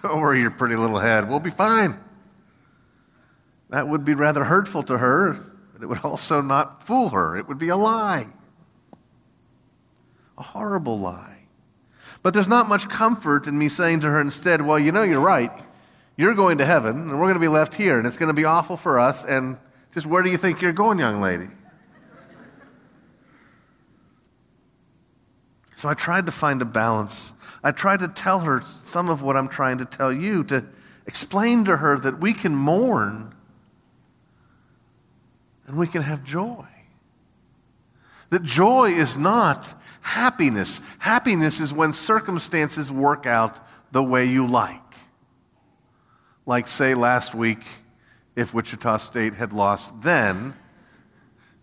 Don't 0.00 0.22
worry 0.22 0.40
your 0.40 0.50
pretty 0.50 0.76
little 0.76 0.98
head. 0.98 1.28
We'll 1.28 1.40
be 1.40 1.50
fine. 1.50 2.00
That 3.68 3.86
would 3.86 4.06
be 4.06 4.14
rather 4.14 4.44
hurtful 4.44 4.82
to 4.84 4.96
her, 4.96 5.34
but 5.74 5.82
it 5.82 5.86
would 5.86 6.02
also 6.02 6.40
not 6.40 6.82
fool 6.82 7.10
her. 7.10 7.36
It 7.36 7.46
would 7.48 7.58
be 7.58 7.68
a 7.68 7.76
lie. 7.76 8.28
A 10.38 10.42
horrible 10.42 10.98
lie. 10.98 11.40
But 12.22 12.32
there's 12.32 12.48
not 12.48 12.66
much 12.66 12.88
comfort 12.88 13.46
in 13.46 13.58
me 13.58 13.68
saying 13.68 14.00
to 14.00 14.06
her 14.06 14.22
instead, 14.22 14.62
well, 14.62 14.78
you 14.78 14.90
know, 14.90 15.02
you're 15.02 15.20
right. 15.20 15.52
You're 16.16 16.34
going 16.34 16.58
to 16.58 16.64
heaven, 16.64 16.96
and 16.96 17.12
we're 17.12 17.26
going 17.26 17.34
to 17.34 17.40
be 17.40 17.48
left 17.48 17.74
here, 17.74 17.98
and 17.98 18.06
it's 18.06 18.16
going 18.16 18.28
to 18.28 18.34
be 18.34 18.44
awful 18.44 18.76
for 18.76 19.00
us. 19.00 19.24
And 19.24 19.56
just 19.92 20.06
where 20.06 20.22
do 20.22 20.30
you 20.30 20.36
think 20.36 20.60
you're 20.60 20.72
going, 20.72 20.98
young 20.98 21.20
lady? 21.20 21.48
So 25.74 25.88
I 25.88 25.94
tried 25.94 26.26
to 26.26 26.32
find 26.32 26.62
a 26.62 26.64
balance. 26.64 27.34
I 27.64 27.72
tried 27.72 28.00
to 28.00 28.08
tell 28.08 28.40
her 28.40 28.60
some 28.60 29.08
of 29.08 29.22
what 29.22 29.36
I'm 29.36 29.48
trying 29.48 29.78
to 29.78 29.84
tell 29.84 30.12
you, 30.12 30.44
to 30.44 30.64
explain 31.06 31.64
to 31.64 31.78
her 31.78 31.98
that 31.98 32.20
we 32.20 32.34
can 32.34 32.54
mourn 32.54 33.34
and 35.66 35.76
we 35.76 35.86
can 35.86 36.02
have 36.02 36.22
joy. 36.22 36.66
That 38.30 38.42
joy 38.42 38.90
is 38.90 39.16
not 39.16 39.74
happiness. 40.02 40.80
Happiness 40.98 41.60
is 41.60 41.72
when 41.72 41.92
circumstances 41.92 42.92
work 42.92 43.26
out 43.26 43.58
the 43.90 44.02
way 44.02 44.26
you 44.26 44.46
like. 44.46 44.81
Like, 46.44 46.68
say, 46.68 46.94
last 46.94 47.34
week, 47.34 47.64
if 48.34 48.54
Wichita 48.54 48.96
State 48.98 49.34
had 49.34 49.52
lost 49.52 50.00
then 50.02 50.54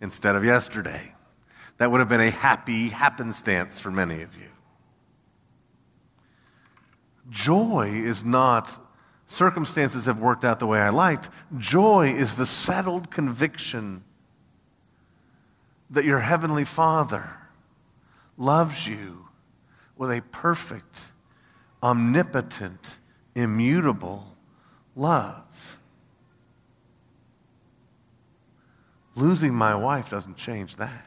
instead 0.01 0.35
of 0.35 0.45
yesterday. 0.45 1.13
That 1.77 1.91
would 1.91 1.99
have 1.99 2.09
been 2.09 2.21
a 2.21 2.29
happy 2.29 2.89
happenstance 2.89 3.79
for 3.79 3.91
many 3.91 4.21
of 4.21 4.35
you. 4.35 4.49
Joy 7.29 7.91
is 7.93 8.23
not 8.23 8.79
circumstances 9.27 10.05
have 10.05 10.19
worked 10.19 10.43
out 10.43 10.59
the 10.59 10.65
way 10.65 10.79
I 10.79 10.89
liked. 10.89 11.29
Joy 11.57 12.13
is 12.13 12.35
the 12.35 12.47
settled 12.47 13.11
conviction 13.11 14.03
that 15.91 16.03
your 16.03 16.19
heavenly 16.19 16.65
Father 16.65 17.37
loves 18.37 18.87
you 18.87 19.27
with 19.95 20.09
a 20.09 20.21
perfect, 20.31 21.11
omnipotent, 21.83 22.97
immutable 23.35 24.28
love. 24.99 25.79
Losing 29.15 29.53
my 29.53 29.75
wife 29.75 30.09
doesn't 30.09 30.38
change 30.38 30.75
that. 30.75 31.05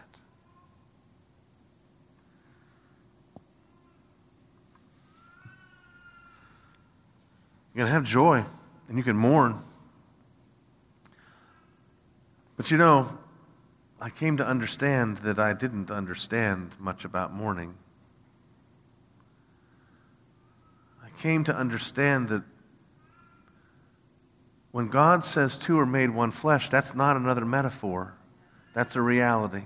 You 7.75 7.83
can 7.83 7.87
have 7.87 8.05
joy 8.05 8.45
and 8.89 8.99
you 8.99 9.05
can 9.05 9.17
mourn. 9.17 9.63
But 12.57 12.71
you 12.71 12.77
know, 12.77 13.19
I 14.01 14.11
came 14.11 14.37
to 14.37 14.47
understand 14.47 15.19
that 15.19 15.39
I 15.39 15.53
didn't 15.53 15.91
understand 15.91 16.73
much 16.79 17.05
about 17.05 17.33
mourning. 17.33 17.75
I 21.03 21.09
came 21.21 21.45
to 21.45 21.57
understand 21.57 22.29
that 22.29 22.43
when 24.73 24.89
God 24.89 25.25
says 25.25 25.57
two 25.57 25.79
are 25.79 25.87
made 25.87 26.11
one 26.11 26.31
flesh, 26.31 26.69
that's 26.69 26.95
not 26.95 27.17
another 27.17 27.45
metaphor, 27.45 28.15
that's 28.75 28.97
a 28.97 29.01
reality. 29.01 29.63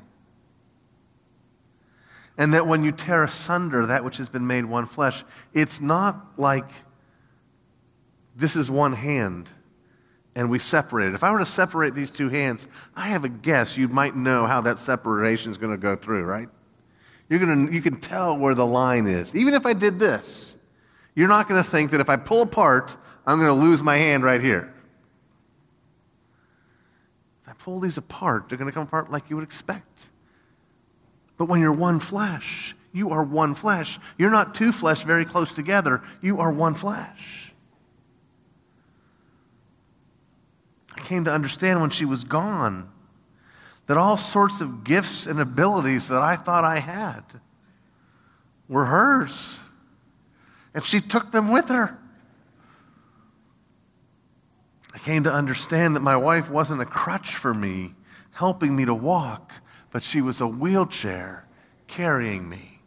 And 2.36 2.52
that 2.52 2.66
when 2.66 2.84
you 2.84 2.92
tear 2.92 3.24
asunder 3.24 3.86
that 3.86 4.04
which 4.04 4.18
has 4.18 4.28
been 4.28 4.46
made 4.46 4.66
one 4.66 4.86
flesh, 4.86 5.24
it's 5.54 5.80
not 5.80 6.38
like 6.38 6.68
this 8.34 8.56
is 8.56 8.68
one 8.68 8.92
hand 8.92 9.48
and 10.34 10.50
we 10.50 10.58
separate 10.58 11.08
it. 11.08 11.14
If 11.14 11.24
I 11.24 11.32
were 11.32 11.38
to 11.38 11.46
separate 11.46 11.94
these 11.94 12.10
two 12.10 12.28
hands, 12.28 12.68
I 12.94 13.08
have 13.08 13.24
a 13.24 13.28
guess 13.28 13.78
you 13.78 13.88
might 13.88 14.14
know 14.14 14.46
how 14.46 14.60
that 14.60 14.78
separation 14.78 15.50
is 15.50 15.56
going 15.56 15.72
to 15.72 15.78
go 15.78 15.96
through, 15.96 16.24
right? 16.24 16.50
You're 17.30 17.40
going 17.40 17.68
to, 17.68 17.72
you 17.72 17.80
can 17.80 18.00
tell 18.00 18.36
where 18.36 18.54
the 18.54 18.66
line 18.66 19.06
is. 19.06 19.34
Even 19.34 19.54
if 19.54 19.64
I 19.64 19.72
did 19.72 19.98
this, 19.98 20.58
you're 21.14 21.26
not 21.26 21.48
going 21.48 21.62
to 21.62 21.68
think 21.68 21.90
that 21.92 22.00
if 22.00 22.10
I 22.10 22.16
pull 22.16 22.42
apart, 22.42 22.94
I'm 23.26 23.38
going 23.38 23.48
to 23.48 23.54
lose 23.54 23.82
my 23.82 23.96
hand 23.96 24.24
right 24.24 24.42
here. 24.42 24.74
Pull 27.58 27.80
these 27.80 27.96
apart, 27.96 28.48
they're 28.48 28.58
going 28.58 28.70
to 28.70 28.74
come 28.74 28.84
apart 28.84 29.10
like 29.10 29.28
you 29.28 29.36
would 29.36 29.44
expect. 29.44 30.10
But 31.36 31.46
when 31.46 31.60
you're 31.60 31.72
one 31.72 31.98
flesh, 31.98 32.74
you 32.92 33.10
are 33.10 33.22
one 33.22 33.54
flesh. 33.54 33.98
You're 34.16 34.30
not 34.30 34.54
two 34.54 34.72
flesh 34.72 35.02
very 35.02 35.24
close 35.24 35.52
together. 35.52 36.02
You 36.22 36.40
are 36.40 36.50
one 36.50 36.74
flesh. 36.74 37.52
I 40.96 41.00
came 41.02 41.24
to 41.24 41.32
understand 41.32 41.80
when 41.80 41.90
she 41.90 42.04
was 42.06 42.24
gone 42.24 42.90
that 43.86 43.96
all 43.96 44.16
sorts 44.16 44.60
of 44.60 44.82
gifts 44.82 45.26
and 45.26 45.40
abilities 45.40 46.08
that 46.08 46.22
I 46.22 46.36
thought 46.36 46.64
I 46.64 46.78
had 46.78 47.22
were 48.68 48.86
hers. 48.86 49.60
And 50.74 50.84
she 50.84 51.00
took 51.00 51.30
them 51.30 51.50
with 51.50 51.68
her. 51.68 51.98
I 54.96 54.98
came 54.98 55.24
to 55.24 55.32
understand 55.32 55.94
that 55.94 56.02
my 56.02 56.16
wife 56.16 56.48
wasn't 56.48 56.80
a 56.80 56.86
crutch 56.86 57.36
for 57.36 57.52
me, 57.52 57.94
helping 58.32 58.74
me 58.74 58.86
to 58.86 58.94
walk, 58.94 59.52
but 59.90 60.02
she 60.02 60.22
was 60.22 60.40
a 60.40 60.46
wheelchair 60.46 61.46
carrying 61.86 62.48
me. 62.48 62.80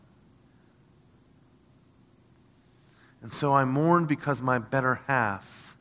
And 3.22 3.32
so 3.32 3.54
I 3.54 3.64
mourned 3.64 4.08
because 4.08 4.42
my 4.42 4.58
better 4.58 5.02
half 5.06 5.78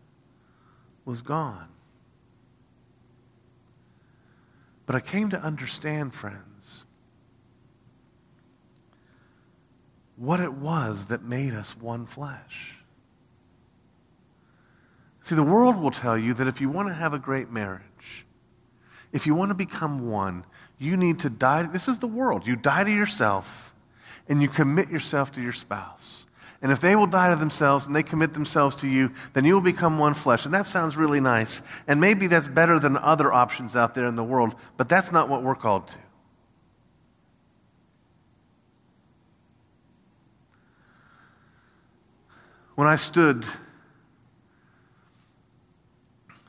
was 1.07 1.23
gone. 1.23 1.71
But 4.85 4.97
I 4.97 5.01
came 5.01 5.31
to 5.31 5.41
understand, 5.41 6.12
friends, 6.12 6.85
what 10.17 10.41
it 10.41 10.53
was 10.53 11.07
that 11.07 11.23
made 11.23 11.55
us 11.55 11.75
one 11.75 12.05
flesh. 12.05 12.78
See, 15.29 15.35
the 15.35 15.43
world 15.43 15.77
will 15.77 15.91
tell 15.91 16.17
you 16.17 16.33
that 16.33 16.47
if 16.47 16.59
you 16.59 16.71
want 16.71 16.88
to 16.88 16.95
have 16.95 17.12
a 17.12 17.19
great 17.19 17.51
marriage, 17.51 18.25
if 19.12 19.27
you 19.27 19.35
want 19.35 19.51
to 19.51 19.55
become 19.55 20.09
one, 20.11 20.47
you 20.79 20.97
need 20.97 21.19
to 21.19 21.29
die. 21.29 21.64
This 21.64 21.87
is 21.87 21.99
the 21.99 22.07
world. 22.07 22.47
You 22.47 22.57
die 22.57 22.85
to 22.85 22.91
yourself 22.91 23.75
and 24.27 24.41
you 24.41 24.49
commit 24.49 24.88
yourself 24.88 25.31
to 25.33 25.43
your 25.43 25.53
spouse. 25.53 26.25
And 26.62 26.73
if 26.73 26.81
they 26.81 26.97
will 26.97 27.07
die 27.07 27.29
to 27.29 27.37
themselves 27.37 27.85
and 27.85 27.95
they 27.95 28.03
commit 28.03 28.33
themselves 28.33 28.77
to 28.77 28.88
you, 28.88 29.12
then 29.35 29.45
you 29.45 29.53
will 29.53 29.61
become 29.61 29.99
one 29.99 30.14
flesh. 30.14 30.47
And 30.47 30.55
that 30.55 30.67
sounds 30.67 30.97
really 30.97 31.21
nice. 31.21 31.61
And 31.87 32.01
maybe 32.01 32.27
that's 32.27 32.49
better 32.49 32.81
than 32.81 32.97
other 32.97 33.31
options 33.31 33.77
out 33.77 33.95
there 33.95 34.07
in 34.07 34.17
the 34.17 34.25
world, 34.25 34.55
but 34.79 34.88
that's 34.88 35.12
not 35.12 35.29
what 35.29 35.43
we're 35.43 35.55
called 35.55 35.88
to. 35.88 35.99
When 42.77 42.88
I 42.88 42.97
stood 42.97 43.45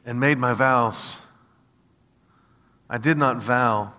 and 0.10 0.20
made 0.20 0.40
my 0.40 0.54
vows, 0.54 1.20
I 2.90 2.98
did 2.98 3.16
not 3.16 3.38
vow 3.38 3.94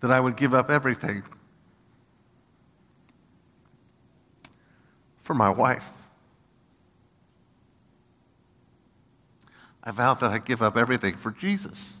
that 0.00 0.10
I 0.10 0.18
would 0.18 0.34
give 0.34 0.54
up 0.54 0.70
everything 0.70 1.22
for 5.20 5.34
my 5.34 5.50
wife. 5.50 5.90
I 9.84 9.90
vowed 9.90 10.20
that 10.20 10.30
I'd 10.30 10.46
give 10.46 10.62
up 10.62 10.78
everything 10.78 11.14
for 11.14 11.30
Jesus. 11.30 12.00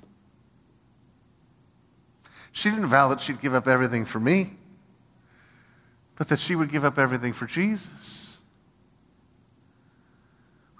She 2.52 2.70
didn't 2.70 2.86
vow 2.86 3.08
that 3.08 3.20
she'd 3.20 3.42
give 3.42 3.52
up 3.52 3.68
everything 3.68 4.06
for 4.06 4.18
me, 4.18 4.52
but 6.16 6.30
that 6.30 6.38
she 6.38 6.56
would 6.56 6.72
give 6.72 6.86
up 6.86 6.98
everything 6.98 7.34
for 7.34 7.44
Jesus. 7.44 8.21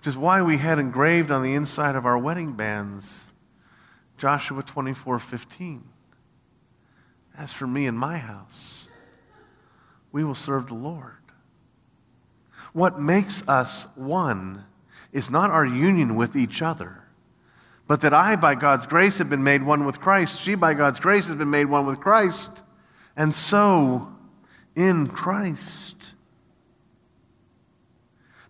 Which 0.03 0.09
is 0.09 0.19
why 0.19 0.43
we 0.43 0.57
had 0.57 0.81
engraved 0.81 1.31
on 1.31 1.45
the 1.45 1.55
inside 1.55 1.95
of 1.95 2.05
our 2.05 2.19
wedding 2.19 2.55
bands 2.55 3.31
Joshua 4.19 4.61
24 4.61 5.21
15. 5.21 5.85
As 7.38 7.53
for 7.53 7.69
me 7.69 7.87
and 7.87 7.97
my 7.97 8.19
house, 8.19 8.88
we 10.11 10.25
will 10.25 10.35
serve 10.35 10.67
the 10.67 10.75
Lord. 10.75 11.12
What 12.73 13.01
makes 13.01 13.47
us 13.47 13.87
one 13.95 14.65
is 15.12 15.31
not 15.31 15.51
our 15.51 15.65
union 15.65 16.17
with 16.17 16.35
each 16.35 16.62
other, 16.62 17.05
but 17.87 18.01
that 18.01 18.12
I, 18.12 18.35
by 18.35 18.57
God's 18.57 18.88
grace, 18.88 19.19
have 19.19 19.31
been 19.31 19.45
made 19.45 19.62
one 19.62 19.85
with 19.85 20.01
Christ. 20.01 20.41
She, 20.41 20.57
by 20.57 20.75
God's 20.75 20.99
grace, 20.99 21.29
has 21.29 21.37
been 21.37 21.51
made 21.51 21.67
one 21.67 21.87
with 21.87 22.01
Christ. 22.01 22.65
And 23.17 23.33
so, 23.33 24.12
in 24.75 25.07
Christ, 25.07 26.12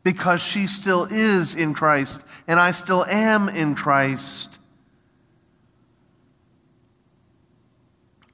because 0.02 0.42
she 0.42 0.66
still 0.66 1.06
is 1.10 1.54
in 1.54 1.74
Christ, 1.74 2.20
and 2.46 2.58
I 2.58 2.72
still 2.72 3.04
am 3.04 3.48
in 3.48 3.74
Christ, 3.74 4.58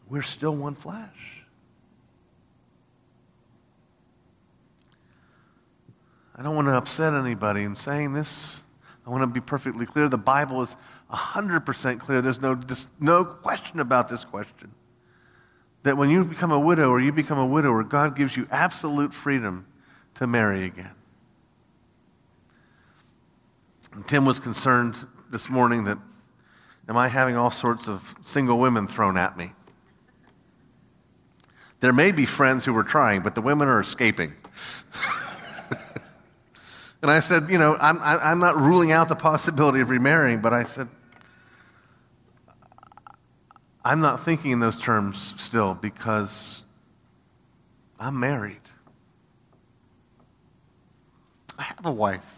we're 0.09 0.23
still 0.23 0.57
one 0.57 0.75
flesh. 0.75 1.45
I 6.35 6.43
don't 6.43 6.55
want 6.55 6.69
to 6.69 6.73
upset 6.73 7.15
anybody 7.15 7.65
in 7.65 7.75
saying 7.75 8.13
this. 8.13 8.63
I 9.05 9.11
want 9.11 9.23
to 9.23 9.27
be 9.27 9.41
perfectly 9.41 9.87
clear. 9.87 10.09
The 10.09 10.17
Bible 10.17 10.63
is 10.63 10.77
100% 11.11 11.99
clear. 11.99 12.23
There's 12.23 12.41
no, 12.41 12.61
no 13.01 13.25
question 13.25 13.81
about 13.81 14.09
this 14.09 14.25
question. 14.25 14.73
That 15.83 15.97
when 15.97 16.11
you 16.11 16.25
become 16.25 16.53
a 16.53 16.61
widow 16.61 16.91
or 16.91 17.01
you 17.01 17.11
become 17.11 17.39
a 17.39 17.47
widower, 17.47 17.83
God 17.83 18.15
gives 18.15 18.37
you 18.37 18.47
absolute 18.51 19.13
freedom 19.13 19.67
to 20.17 20.27
marry 20.27 20.65
again. 20.65 20.95
And 23.99 24.07
Tim 24.07 24.25
was 24.25 24.39
concerned 24.39 24.95
this 25.29 25.51
morning 25.51 25.83
that, 25.87 25.99
am 26.89 26.97
I 26.97 27.09
having 27.09 27.37
all 27.37 27.51
sorts 27.51 27.89
of 27.89 28.15
single 28.23 28.57
women 28.61 28.87
thrown 28.87 29.17
at 29.17 29.37
me? 29.37 29.51
There 31.81 31.93
may 31.93 32.13
be 32.13 32.25
friends 32.25 32.65
who 32.65 32.77
are 32.77 32.85
trying, 32.85 33.23
but 33.23 33.35
the 33.35 33.43
women 33.43 33.67
are 33.67 33.81
escaping. 33.81 34.35
And 37.03 37.11
I 37.11 37.19
said, 37.19 37.49
you 37.49 37.59
know, 37.59 37.77
I'm, 37.81 37.99
I'm 38.03 38.39
not 38.39 38.57
ruling 38.57 38.93
out 38.93 39.09
the 39.09 39.17
possibility 39.17 39.81
of 39.81 39.91
remarrying, 39.91 40.41
but 40.41 40.53
I 40.53 40.63
said, 40.65 40.89
I'm 43.85 44.01
not 44.01 44.21
thinking 44.21 44.53
in 44.53 44.61
those 44.61 44.81
terms 44.81 45.35
still 45.39 45.75
because 45.75 46.65
I'm 47.99 48.19
married. 48.19 48.61
I 51.59 51.63
have 51.63 51.87
a 51.87 51.93
wife. 51.93 52.38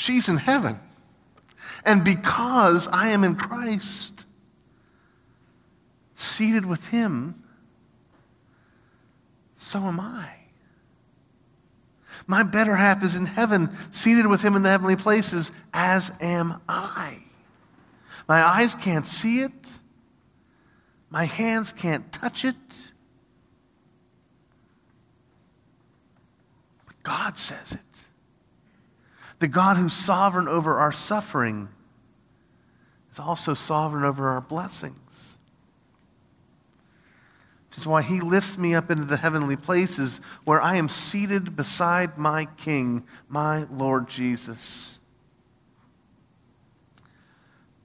She's 0.00 0.30
in 0.30 0.38
heaven. 0.38 0.80
And 1.84 2.02
because 2.02 2.88
I 2.88 3.08
am 3.08 3.22
in 3.22 3.36
Christ, 3.36 4.24
seated 6.14 6.64
with 6.64 6.88
him, 6.88 7.44
so 9.56 9.78
am 9.80 10.00
I. 10.00 10.30
My 12.26 12.42
better 12.42 12.76
half 12.76 13.04
is 13.04 13.14
in 13.14 13.26
heaven, 13.26 13.68
seated 13.90 14.26
with 14.26 14.40
him 14.40 14.56
in 14.56 14.62
the 14.62 14.70
heavenly 14.70 14.96
places, 14.96 15.52
as 15.74 16.10
am 16.22 16.62
I. 16.66 17.18
My 18.26 18.40
eyes 18.40 18.74
can't 18.74 19.06
see 19.06 19.42
it, 19.42 19.78
my 21.10 21.26
hands 21.26 21.74
can't 21.74 22.10
touch 22.10 22.46
it. 22.46 22.92
But 26.86 27.02
God 27.02 27.36
says 27.36 27.72
it. 27.72 27.89
The 29.40 29.48
God 29.48 29.78
who's 29.78 29.94
sovereign 29.94 30.48
over 30.48 30.78
our 30.78 30.92
suffering 30.92 31.70
is 33.10 33.18
also 33.18 33.54
sovereign 33.54 34.04
over 34.04 34.28
our 34.28 34.42
blessings. 34.42 35.38
Which 37.68 37.78
is 37.78 37.86
why 37.86 38.02
he 38.02 38.20
lifts 38.20 38.58
me 38.58 38.74
up 38.74 38.90
into 38.90 39.04
the 39.04 39.16
heavenly 39.16 39.56
places 39.56 40.18
where 40.44 40.60
I 40.60 40.76
am 40.76 40.88
seated 40.88 41.56
beside 41.56 42.18
my 42.18 42.46
King, 42.56 43.04
my 43.28 43.64
Lord 43.70 44.08
Jesus. 44.08 45.00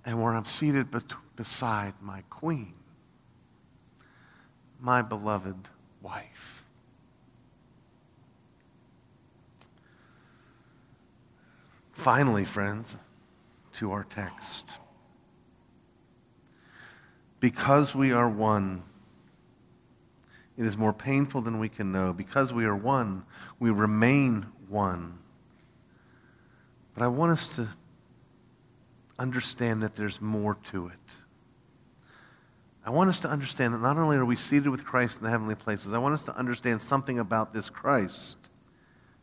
And 0.05 0.21
where 0.21 0.33
I'm 0.33 0.45
seated 0.45 0.87
beside 1.35 1.93
my 2.01 2.23
Queen, 2.29 2.73
my 4.79 5.01
beloved 5.01 5.69
wife. 6.01 6.54
Finally, 11.95 12.43
friends, 12.43 12.97
to 13.71 13.93
our 13.93 14.03
text. 14.03 14.79
Because 17.39 17.95
we 17.95 18.11
are 18.11 18.29
one, 18.29 18.83
it 20.57 20.65
is 20.65 20.77
more 20.77 20.91
painful 20.91 21.41
than 21.41 21.57
we 21.57 21.69
can 21.69 21.93
know. 21.93 22.11
Because 22.11 22.51
we 22.51 22.65
are 22.65 22.75
one, 22.75 23.23
we 23.59 23.71
remain 23.71 24.45
one. 24.67 25.19
But 26.93 27.03
I 27.03 27.07
want 27.07 27.31
us 27.31 27.47
to 27.55 27.69
understand 29.17 29.81
that 29.81 29.95
there's 29.95 30.19
more 30.19 30.57
to 30.65 30.87
it. 30.87 31.13
I 32.85 32.89
want 32.89 33.09
us 33.09 33.21
to 33.21 33.29
understand 33.29 33.73
that 33.73 33.81
not 33.81 33.97
only 33.97 34.17
are 34.17 34.25
we 34.25 34.35
seated 34.35 34.67
with 34.67 34.83
Christ 34.83 35.19
in 35.19 35.23
the 35.23 35.29
heavenly 35.29 35.55
places, 35.55 35.93
I 35.93 35.97
want 35.97 36.13
us 36.13 36.23
to 36.25 36.37
understand 36.37 36.81
something 36.81 37.19
about 37.19 37.53
this 37.53 37.69
Christ 37.69 38.37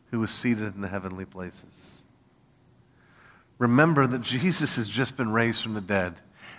who 0.09 0.23
is 0.23 0.31
seated 0.31 0.73
in 0.73 0.81
the 0.81 0.87
heavenly 0.87 1.25
places. 1.25 2.02
Remember 3.63 4.05
that 4.05 4.21
Jesus 4.21 4.75
has 4.75 4.89
just 4.89 5.15
been 5.15 5.31
raised 5.31 5.63
from 5.63 5.73
the 5.73 5.79
dead. 5.79 6.15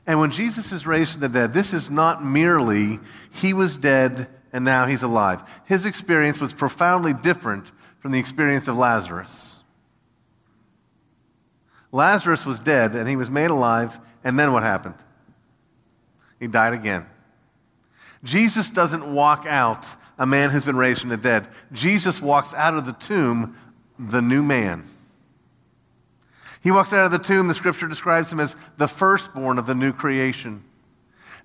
And 0.07 0.21
when 0.21 0.31
Jesus 0.31 0.73
is 0.73 0.87
raised 0.87 1.13
from 1.13 1.21
the 1.21 1.29
dead, 1.29 1.53
this 1.53 1.75
is 1.75 1.91
not 1.91 2.25
merely 2.25 2.99
he 3.31 3.53
was 3.53 3.77
dead 3.77 4.27
and 4.55 4.65
now 4.65 4.87
he's 4.87 5.03
alive. 5.03 5.43
His 5.67 5.85
experience 5.85 6.41
was 6.41 6.55
profoundly 6.55 7.13
different 7.13 7.71
from 7.99 8.13
the 8.13 8.19
experience 8.19 8.69
of 8.69 8.79
Lazarus. 8.79 9.63
Lazarus 11.93 12.47
was 12.47 12.61
dead 12.61 12.95
and 12.95 13.07
he 13.07 13.17
was 13.17 13.29
made 13.29 13.51
alive, 13.51 14.01
and 14.25 14.39
then 14.39 14.55
what 14.55 14.63
happened? 14.63 14.97
He 16.41 16.47
died 16.47 16.73
again. 16.73 17.05
Jesus 18.23 18.71
doesn't 18.71 19.13
walk 19.13 19.45
out 19.47 19.87
a 20.19 20.25
man 20.25 20.49
who's 20.49 20.65
been 20.65 20.77
raised 20.77 21.03
from 21.03 21.11
the 21.11 21.19
dead. 21.19 21.49
Jesus 21.71 22.23
walks 22.23 22.55
out 22.55 22.73
of 22.73 22.87
the 22.87 22.95
tomb 22.95 23.55
the 23.99 24.23
new 24.23 24.43
man. 24.43 24.89
He 26.65 26.71
walks 26.71 26.95
out 26.95 27.05
of 27.05 27.13
the 27.13 27.19
tomb, 27.19 27.47
the 27.47 27.55
scripture 27.55 27.87
describes 27.87 28.33
him 28.33 28.41
as 28.41 28.57
the 28.79 28.89
firstborn 28.89 29.59
of 29.59 29.67
the 29.67 29.75
new 29.75 29.93
creation. 29.93 30.65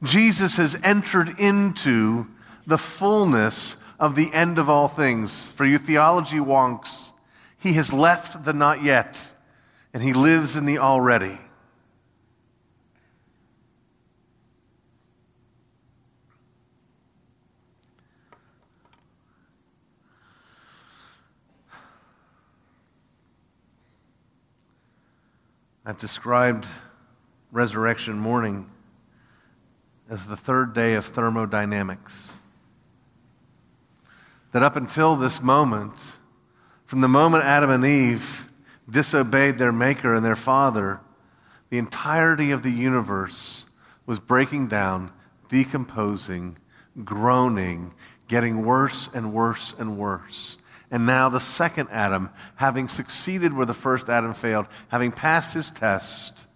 Jesus 0.02 0.56
has 0.56 0.80
entered 0.82 1.38
into 1.38 2.26
the 2.66 2.78
fullness 2.78 3.76
of 4.00 4.16
the 4.16 4.34
end 4.34 4.58
of 4.58 4.70
all 4.70 4.88
things. 4.88 5.52
For 5.52 5.66
you 5.66 5.78
theology 5.78 6.38
wonks, 6.38 7.12
he 7.60 7.74
has 7.74 7.92
left 7.92 8.46
the 8.46 8.54
not 8.54 8.82
yet, 8.82 9.34
and 9.94 10.02
he 10.02 10.14
lives 10.14 10.56
in 10.56 10.64
the 10.64 10.78
already. 10.78 11.38
I've 25.86 25.98
described 25.98 26.68
resurrection 27.52 28.20
morning 28.20 28.70
as 30.10 30.28
the 30.28 30.36
third 30.36 30.74
day 30.74 30.96
of 30.96 31.06
thermodynamics. 31.06 32.40
That 34.52 34.62
up 34.62 34.76
until 34.76 35.16
this 35.16 35.42
moment, 35.42 35.94
from 36.86 37.02
the 37.02 37.08
moment 37.08 37.46
Adam 37.46 37.70
and 37.70 37.86
Eve 37.86 38.50
disobeyed 38.90 39.58
their 39.58 39.72
Maker 39.72 40.14
and 40.14 40.26
their 40.26 40.36
Father, 40.36 41.00
the 41.70 41.78
entirety 41.78 42.52
of 42.52 42.62
the 42.62 42.72
universe 42.72 43.66
was 44.06 44.20
breaking 44.20 44.68
down, 44.68 45.12
decomposing, 45.48 46.58
groaning, 47.06 47.94
getting 48.28 48.66
worse 48.66 49.08
and 49.14 49.32
worse 49.32 49.74
and 49.80 49.98
worse. 49.98 50.58
And 50.92 51.06
now 51.06 51.30
the 51.30 51.40
second 51.40 51.90
Adam, 51.92 52.30
having 52.56 52.88
succeeded 52.88 53.54
where 53.54 53.66
the 53.66 53.74
first 53.74 54.10
Adam 54.10 54.34
failed, 54.34 54.66
having 54.88 55.12
passed 55.12 55.54
his 55.54 55.70
test, 55.70 56.48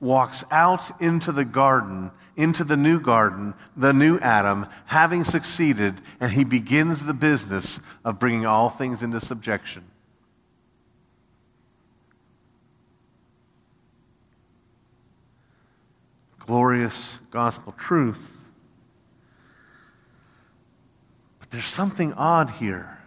walks 0.00 0.44
out 0.50 0.90
into 1.00 1.30
the 1.30 1.44
garden, 1.44 2.10
into 2.36 2.64
the 2.64 2.76
new 2.76 2.98
garden, 2.98 3.52
the 3.76 3.92
new 3.92 4.18
Adam, 4.20 4.66
having 4.86 5.24
succeeded, 5.24 5.94
and 6.18 6.32
he 6.32 6.44
begins 6.44 7.04
the 7.04 7.14
business 7.14 7.80
of 8.04 8.18
bringing 8.18 8.46
all 8.46 8.70
things 8.70 9.02
into 9.02 9.20
subjection. 9.20 9.84
Glorious 16.38 17.18
gospel 17.30 17.72
truth. 17.72 18.48
But 21.38 21.50
there's 21.50 21.66
something 21.66 22.14
odd 22.14 22.50
here. 22.52 22.99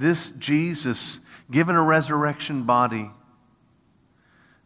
This 0.00 0.30
Jesus, 0.30 1.20
given 1.50 1.76
a 1.76 1.82
resurrection 1.82 2.62
body, 2.62 3.10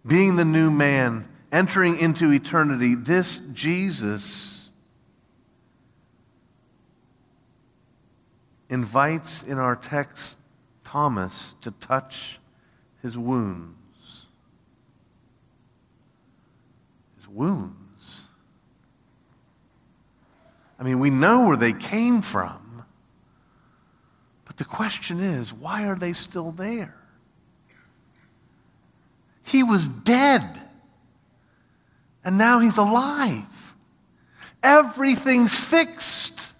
being 0.07 0.37
the 0.37 0.45
new 0.45 0.71
man, 0.71 1.29
entering 1.51 1.99
into 1.99 2.31
eternity, 2.31 2.95
this 2.95 3.43
Jesus 3.53 4.71
invites 8.71 9.43
in 9.43 9.59
our 9.59 9.75
text 9.75 10.39
Thomas 10.85 11.57
to 11.63 11.73
touch 11.73 12.39
his 13.03 13.19
wounds. 13.19 14.27
His 17.17 17.27
wounds. 17.27 18.21
I 20.79 20.85
mean, 20.85 21.01
we 21.01 21.11
know 21.11 21.49
where 21.49 21.57
they 21.57 21.73
came 21.73 22.23
from. 22.23 22.64
But 24.55 24.69
the 24.69 24.71
question 24.71 25.19
is, 25.19 25.53
why 25.53 25.87
are 25.87 25.97
they 25.97 26.13
still 26.13 26.53
there? 26.53 26.95
He 29.43 29.65
was 29.65 29.89
dead, 29.89 30.63
and 32.25 32.39
now 32.39 32.61
he's 32.61 32.77
alive. 32.77 33.75
Everything's 34.63 35.55
fixed. 35.55 36.55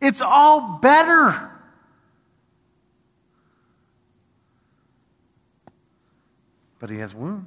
It's 0.00 0.20
all 0.20 0.78
better. 0.78 1.50
But 6.80 6.90
he 6.90 6.98
has 6.98 7.14
wounds. 7.14 7.46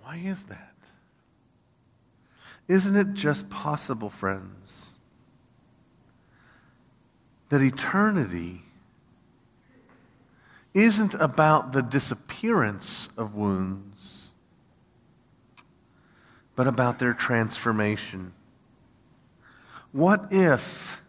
Why 0.00 0.16
is 0.16 0.44
that? 0.44 0.73
Isn't 2.66 2.96
it 2.96 3.12
just 3.14 3.50
possible, 3.50 4.08
friends, 4.08 4.94
that 7.50 7.60
eternity 7.60 8.62
isn't 10.72 11.14
about 11.14 11.72
the 11.72 11.82
disappearance 11.82 13.08
of 13.16 13.34
wounds, 13.34 14.30
but 16.56 16.66
about 16.66 16.98
their 16.98 17.12
transformation? 17.12 18.32
What 19.92 20.28
if 20.32 21.02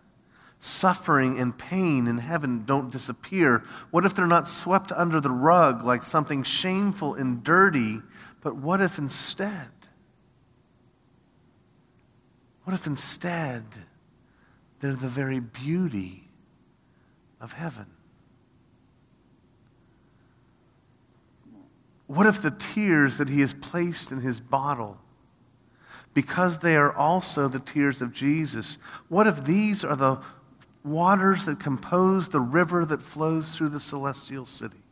suffering 0.59 1.39
and 1.39 1.57
pain 1.57 2.05
in 2.05 2.17
heaven 2.17 2.65
don't 2.65 2.91
disappear? 2.91 3.63
What 3.91 4.05
if 4.05 4.13
they're 4.13 4.27
not 4.27 4.47
swept 4.47 4.91
under 4.91 5.21
the 5.21 5.31
rug 5.31 5.83
like 5.83 6.03
something 6.03 6.43
shameful 6.43 7.15
and 7.15 7.43
dirty? 7.43 8.01
But 8.41 8.57
what 8.57 8.81
if 8.81 8.97
instead 8.97 9.69
what 12.65 12.73
if 12.73 12.85
instead 12.85 13.63
they're 14.79 14.93
the 14.93 15.07
very 15.07 15.39
beauty 15.39 16.27
of 17.39 17.53
heaven. 17.53 17.87
What 22.07 22.27
if 22.27 22.41
the 22.41 22.51
tears 22.51 23.17
that 23.17 23.29
he 23.29 23.41
has 23.41 23.53
placed 23.53 24.11
in 24.11 24.19
his 24.19 24.39
bottle, 24.39 24.99
because 26.13 26.59
they 26.59 26.75
are 26.75 26.93
also 26.93 27.47
the 27.47 27.59
tears 27.59 28.01
of 28.01 28.13
Jesus, 28.13 28.77
what 29.09 29.27
if 29.27 29.43
these 29.43 29.83
are 29.83 29.95
the 29.95 30.21
waters 30.83 31.45
that 31.45 31.59
compose 31.59 32.29
the 32.29 32.39
river 32.39 32.85
that 32.85 33.01
flows 33.01 33.55
through 33.55 33.69
the 33.69 33.79
celestial 33.79 34.45
city? 34.45 34.83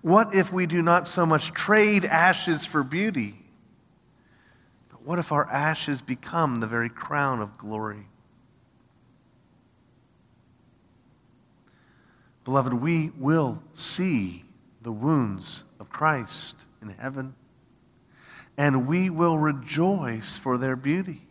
What 0.00 0.34
if 0.34 0.52
we 0.52 0.66
do 0.66 0.82
not 0.82 1.08
so 1.08 1.26
much 1.26 1.52
trade 1.52 2.04
ashes 2.04 2.64
for 2.64 2.82
beauty, 2.82 3.41
what 5.04 5.18
if 5.18 5.32
our 5.32 5.48
ashes 5.50 6.00
become 6.00 6.60
the 6.60 6.66
very 6.66 6.88
crown 6.88 7.40
of 7.40 7.58
glory? 7.58 8.06
Beloved, 12.44 12.74
we 12.74 13.10
will 13.18 13.62
see 13.74 14.44
the 14.82 14.92
wounds 14.92 15.64
of 15.78 15.90
Christ 15.90 16.66
in 16.80 16.88
heaven, 16.88 17.34
and 18.58 18.86
we 18.86 19.10
will 19.10 19.38
rejoice 19.38 20.36
for 20.36 20.58
their 20.58 20.76
beauty. 20.76 21.22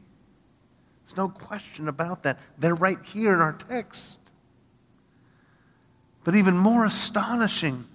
There's 1.03 1.17
no 1.17 1.27
question 1.27 1.87
about 1.87 2.23
that. 2.23 2.39
They're 2.57 2.75
right 2.75 3.03
here 3.03 3.33
in 3.33 3.41
our 3.41 3.53
text. 3.53 4.19
But 6.23 6.35
even 6.35 6.57
more 6.57 6.85
astonishing 6.85 7.85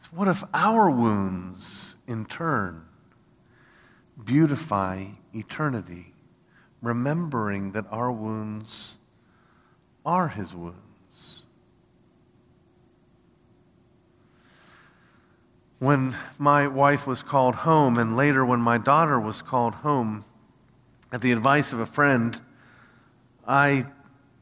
is 0.00 0.12
what 0.12 0.28
if 0.28 0.44
our 0.52 0.90
wounds, 0.90 1.96
in 2.06 2.26
turn, 2.26 2.87
beautify 4.22 5.06
eternity, 5.34 6.14
remembering 6.82 7.72
that 7.72 7.86
our 7.90 8.10
wounds 8.10 8.98
are 10.04 10.28
his 10.28 10.54
wounds? 10.54 10.84
when 15.78 16.16
my 16.38 16.66
wife 16.66 17.06
was 17.06 17.22
called 17.22 17.54
home, 17.54 17.98
and 17.98 18.16
later 18.16 18.44
when 18.44 18.60
my 18.60 18.78
daughter 18.78 19.18
was 19.18 19.42
called 19.42 19.76
home, 19.76 20.24
at 21.12 21.20
the 21.20 21.32
advice 21.32 21.72
of 21.72 21.80
a 21.80 21.86
friend, 21.86 22.40
I 23.46 23.86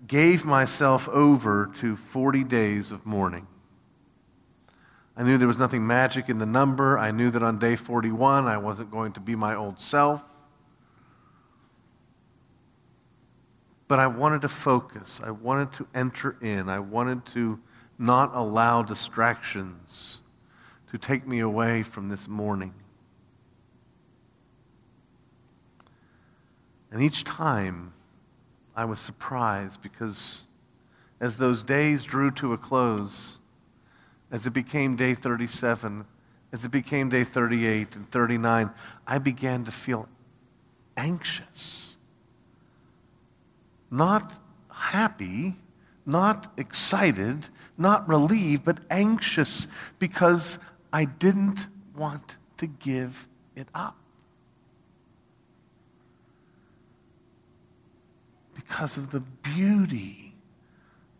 gave 0.06 0.44
myself 0.44 1.08
over 1.08 1.70
to 1.76 1.94
40 1.94 2.44
days 2.44 2.90
of 2.90 3.04
mourning. 3.04 3.46
I 5.16 5.22
knew 5.22 5.38
there 5.38 5.48
was 5.48 5.58
nothing 5.58 5.86
magic 5.86 6.28
in 6.28 6.38
the 6.38 6.46
number. 6.46 6.98
I 6.98 7.10
knew 7.10 7.30
that 7.30 7.42
on 7.42 7.58
day 7.58 7.74
41 7.74 8.46
I 8.46 8.58
wasn't 8.58 8.90
going 8.90 9.12
to 9.12 9.20
be 9.20 9.34
my 9.34 9.54
old 9.54 9.80
self. 9.80 10.22
But 13.88 13.98
I 13.98 14.08
wanted 14.08 14.42
to 14.42 14.48
focus. 14.48 15.20
I 15.24 15.30
wanted 15.30 15.72
to 15.74 15.86
enter 15.94 16.36
in. 16.42 16.68
I 16.68 16.80
wanted 16.80 17.24
to 17.26 17.60
not 17.98 18.32
allow 18.34 18.82
distractions 18.82 20.20
to 20.90 20.98
take 20.98 21.26
me 21.26 21.40
away 21.40 21.82
from 21.82 22.08
this 22.08 22.28
morning. 22.28 22.74
And 26.90 27.02
each 27.02 27.24
time 27.24 27.92
I 28.74 28.84
was 28.84 29.00
surprised 29.00 29.82
because 29.82 30.44
as 31.20 31.38
those 31.38 31.64
days 31.64 32.04
drew 32.04 32.30
to 32.32 32.52
a 32.52 32.58
close, 32.58 33.40
as 34.30 34.46
it 34.46 34.52
became 34.52 34.96
day 34.96 35.14
37, 35.14 36.04
as 36.52 36.64
it 36.64 36.70
became 36.70 37.08
day 37.08 37.24
38 37.24 37.96
and 37.96 38.10
39, 38.10 38.70
I 39.06 39.18
began 39.18 39.64
to 39.64 39.70
feel 39.70 40.08
anxious. 40.96 41.96
Not 43.90 44.34
happy, 44.70 45.56
not 46.04 46.52
excited, 46.56 47.48
not 47.78 48.08
relieved, 48.08 48.64
but 48.64 48.78
anxious 48.90 49.68
because 49.98 50.58
I 50.92 51.04
didn't 51.04 51.66
want 51.94 52.36
to 52.58 52.66
give 52.66 53.28
it 53.54 53.68
up. 53.74 53.96
Because 58.54 58.96
of 58.96 59.10
the 59.10 59.20
beauty 59.20 60.34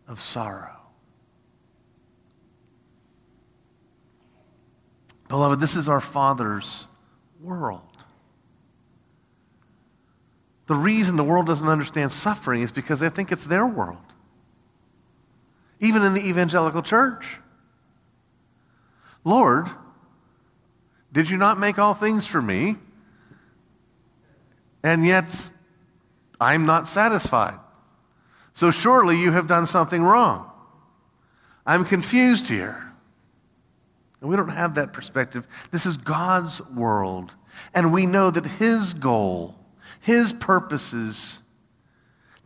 of 0.07 0.21
sorrow. 0.21 0.86
Beloved, 5.29 5.59
this 5.59 5.75
is 5.75 5.89
our 5.89 6.01
Father's 6.01 6.87
world. 7.41 7.81
The 10.67 10.75
reason 10.75 11.15
the 11.15 11.23
world 11.23 11.45
doesn't 11.45 11.67
understand 11.67 12.11
suffering 12.11 12.61
is 12.61 12.71
because 12.71 12.99
they 12.99 13.09
think 13.09 13.31
it's 13.31 13.45
their 13.45 13.65
world. 13.65 13.97
Even 15.79 16.01
in 16.01 16.13
the 16.13 16.27
evangelical 16.27 16.81
church. 16.81 17.39
Lord, 19.23 19.67
did 21.11 21.29
you 21.29 21.37
not 21.37 21.59
make 21.59 21.79
all 21.79 21.93
things 21.93 22.25
for 22.25 22.41
me? 22.41 22.75
And 24.83 25.05
yet 25.05 25.51
I'm 26.39 26.65
not 26.65 26.87
satisfied. 26.87 27.59
So 28.53 28.71
surely 28.71 29.19
you 29.19 29.31
have 29.33 29.47
done 29.47 29.65
something 29.65 30.01
wrong. 30.01 30.49
I'm 31.65 31.85
confused 31.85 32.47
here. 32.47 32.86
And 34.21 34.29
we 34.29 34.35
don't 34.35 34.49
have 34.49 34.75
that 34.75 34.93
perspective. 34.93 35.47
This 35.71 35.85
is 35.85 35.97
God's 35.97 36.61
world. 36.69 37.31
And 37.73 37.93
we 37.93 38.05
know 38.05 38.31
that 38.31 38.45
His 38.45 38.93
goal, 38.93 39.55
His 40.01 40.33
purposes, 40.33 41.41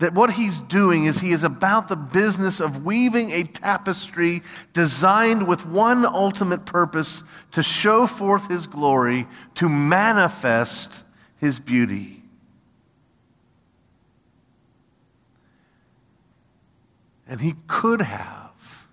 that 0.02 0.16
what 0.16 0.34
he's 0.34 0.60
doing 0.62 1.06
is 1.06 1.20
he 1.20 1.32
is 1.32 1.44
about 1.44 1.88
the 1.88 1.96
business 1.96 2.60
of 2.60 2.84
weaving 2.84 3.30
a 3.30 3.44
tapestry 3.44 4.42
designed 4.74 5.48
with 5.48 5.64
one 5.68 6.06
ultimate 6.06 6.66
purpose 6.66 7.22
to 7.52 7.62
show 7.62 8.08
forth 8.08 8.50
his 8.50 8.66
glory, 8.66 9.28
to 9.54 9.70
manifest 9.70 11.06
his 11.38 11.60
beauty. 11.60 12.24
And 17.28 17.40
he 17.40 17.54
could 17.68 18.02
have 18.02 18.88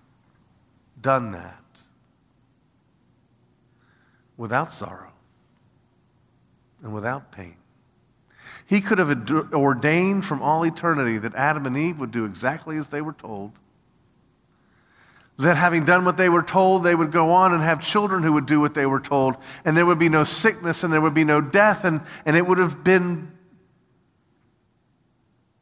done 1.01 1.31
that 1.31 1.58
without 4.39 4.71
sorrow 4.71 5.11
and 6.81 6.93
without 6.93 7.29
pain. 7.29 7.57
He 8.65 8.79
could 8.79 8.97
have 8.97 9.29
ordained 9.53 10.25
from 10.25 10.41
all 10.41 10.63
eternity 10.63 11.17
that 11.17 11.35
Adam 11.35 11.65
and 11.65 11.75
Eve 11.75 11.99
would 11.99 12.11
do 12.11 12.23
exactly 12.23 12.77
as 12.77 12.87
they 12.87 13.01
were 13.01 13.13
told. 13.13 13.51
That 15.37 15.57
having 15.57 15.83
done 15.83 16.05
what 16.05 16.15
they 16.15 16.29
were 16.29 16.41
told, 16.41 16.83
they 16.83 16.95
would 16.95 17.11
go 17.11 17.31
on 17.31 17.53
and 17.53 17.61
have 17.61 17.81
children 17.81 18.23
who 18.23 18.33
would 18.33 18.45
do 18.45 18.61
what 18.61 18.73
they 18.73 18.85
were 18.85 19.01
told. 19.01 19.35
And 19.65 19.75
there 19.75 19.85
would 19.85 19.99
be 19.99 20.09
no 20.09 20.23
sickness 20.23 20.83
and 20.83 20.91
there 20.91 21.01
would 21.01 21.13
be 21.13 21.25
no 21.25 21.41
death. 21.41 21.83
And, 21.83 22.01
and 22.25 22.37
it 22.37 22.47
would 22.47 22.59
have 22.59 22.83
been 22.83 23.31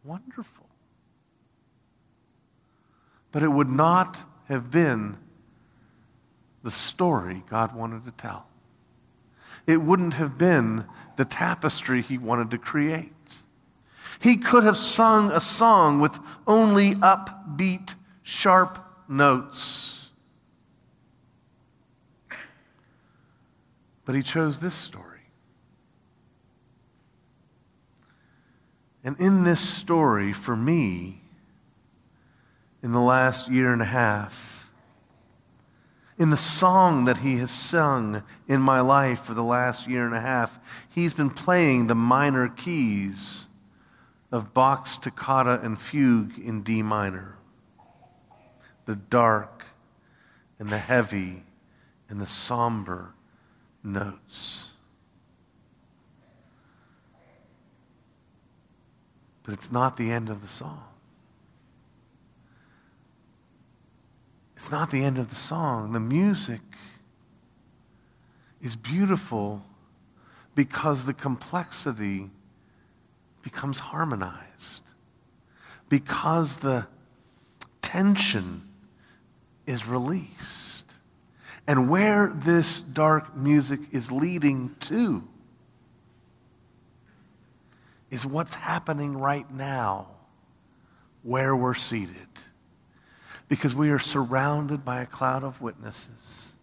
wonderful. 0.03 0.67
But 3.31 3.41
it 3.41 3.49
would 3.49 3.69
not 3.69 4.23
have 4.49 4.69
been 4.69 5.17
the 6.61 6.71
story 6.71 7.43
God 7.49 7.75
wanted 7.75 8.05
to 8.05 8.11
tell 8.11 8.47
it 9.67 9.81
wouldn't 9.81 10.13
have 10.13 10.37
been 10.37 10.85
the 11.17 11.25
tapestry 11.25 12.01
he 12.01 12.17
wanted 12.17 12.49
to 12.51 12.57
create. 12.57 13.11
He 14.19 14.37
could 14.37 14.63
have 14.63 14.77
sung 14.77 15.29
a 15.31 15.41
song 15.41 15.99
with 15.99 16.17
only 16.47 16.95
upbeat, 16.95 17.93
sharp 18.23 18.79
notes. 19.07 20.11
But 24.05 24.15
he 24.15 24.23
chose 24.23 24.59
this 24.59 24.73
story. 24.73 25.03
And 29.03 29.19
in 29.19 29.43
this 29.43 29.59
story, 29.59 30.33
for 30.33 30.55
me, 30.55 31.21
in 32.81 32.93
the 32.93 33.01
last 33.01 33.49
year 33.49 33.71
and 33.71 33.81
a 33.81 33.85
half, 33.85 34.56
in 36.17 36.31
the 36.31 36.37
song 36.37 37.05
that 37.05 37.19
he 37.19 37.37
has 37.37 37.51
sung 37.51 38.23
in 38.47 38.59
my 38.59 38.81
life 38.81 39.21
for 39.21 39.33
the 39.33 39.43
last 39.43 39.87
year 39.87 40.05
and 40.05 40.15
a 40.15 40.19
half, 40.19 40.87
he's 40.93 41.13
been 41.13 41.29
playing 41.29 41.87
the 41.87 41.95
minor 41.95 42.49
keys 42.49 43.47
of 44.31 44.53
Bach's 44.53 44.97
toccata 44.97 45.59
and 45.61 45.79
fugue 45.79 46.37
in 46.39 46.63
D 46.63 46.81
minor. 46.81 47.37
The 48.85 48.95
dark 48.95 49.65
and 50.59 50.69
the 50.69 50.79
heavy 50.79 51.43
and 52.09 52.19
the 52.19 52.27
somber 52.27 53.13
notes. 53.83 54.71
But 59.43 59.53
it's 59.53 59.71
not 59.71 59.97
the 59.97 60.11
end 60.11 60.29
of 60.29 60.41
the 60.41 60.47
song. 60.47 60.83
It's 64.67 64.71
not 64.73 64.91
the 64.91 65.01
end 65.01 65.17
of 65.17 65.29
the 65.29 65.35
song. 65.35 65.93
The 65.93 65.99
music 66.01 66.59
is 68.61 68.75
beautiful 68.75 69.63
because 70.55 71.05
the 71.05 71.13
complexity 71.13 72.29
becomes 73.43 73.79
harmonized 73.79 74.81
because 75.87 76.57
the 76.57 76.85
tension 77.81 78.67
is 79.65 79.87
released. 79.87 80.95
And 81.65 81.89
where 81.89 82.33
this 82.35 82.81
dark 82.81 83.37
music 83.37 83.79
is 83.93 84.11
leading 84.11 84.75
to 84.81 85.23
is 88.11 88.25
what's 88.25 88.55
happening 88.55 89.17
right 89.17 89.49
now 89.49 90.09
where 91.23 91.55
we're 91.55 91.73
seated. 91.73 92.27
Because 93.47 93.73
we 93.73 93.89
are 93.89 93.99
surrounded 93.99 94.83
by 94.83 95.01
a 95.01 95.05
cloud 95.05 95.43
of 95.43 95.61
witnesses. 95.61 96.55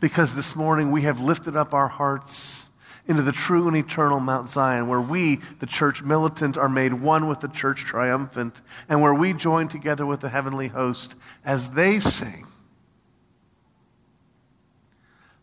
Because 0.00 0.34
this 0.34 0.54
morning 0.54 0.90
we 0.90 1.02
have 1.02 1.20
lifted 1.20 1.56
up 1.56 1.72
our 1.72 1.88
hearts 1.88 2.68
into 3.06 3.22
the 3.22 3.32
true 3.32 3.66
and 3.66 3.76
eternal 3.76 4.20
Mount 4.20 4.48
Zion, 4.48 4.86
where 4.86 5.00
we, 5.00 5.36
the 5.36 5.66
church 5.66 6.02
militant, 6.02 6.58
are 6.58 6.68
made 6.68 6.92
one 6.92 7.26
with 7.26 7.40
the 7.40 7.48
church 7.48 7.86
triumphant, 7.86 8.60
and 8.88 9.00
where 9.00 9.14
we 9.14 9.32
join 9.32 9.66
together 9.66 10.04
with 10.04 10.20
the 10.20 10.28
heavenly 10.28 10.68
host 10.68 11.14
as 11.44 11.70
they 11.70 11.98
sing 11.98 12.44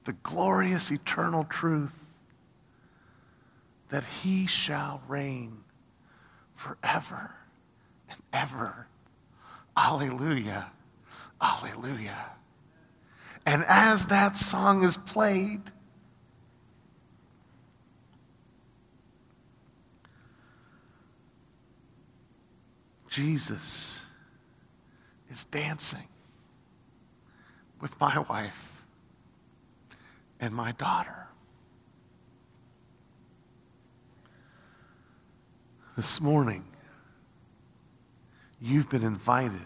the 0.05 0.13
glorious 0.13 0.91
eternal 0.91 1.43
truth 1.43 2.05
that 3.89 4.03
he 4.03 4.45
shall 4.45 5.01
reign 5.07 5.63
forever 6.53 7.35
and 8.09 8.19
ever. 8.31 8.87
Alleluia. 9.75 10.71
Alleluia. 11.41 12.31
And 13.45 13.63
as 13.67 14.07
that 14.07 14.35
song 14.35 14.83
is 14.83 14.97
played, 14.97 15.61
Jesus 23.09 24.05
is 25.29 25.45
dancing 25.45 26.07
with 27.79 27.99
my 27.99 28.19
wife 28.29 28.83
and 30.39 30.53
my 30.53 30.71
daughter. 30.73 31.27
This 35.95 36.19
morning, 36.19 36.65
you've 38.59 38.89
been 38.89 39.03
invited 39.03 39.65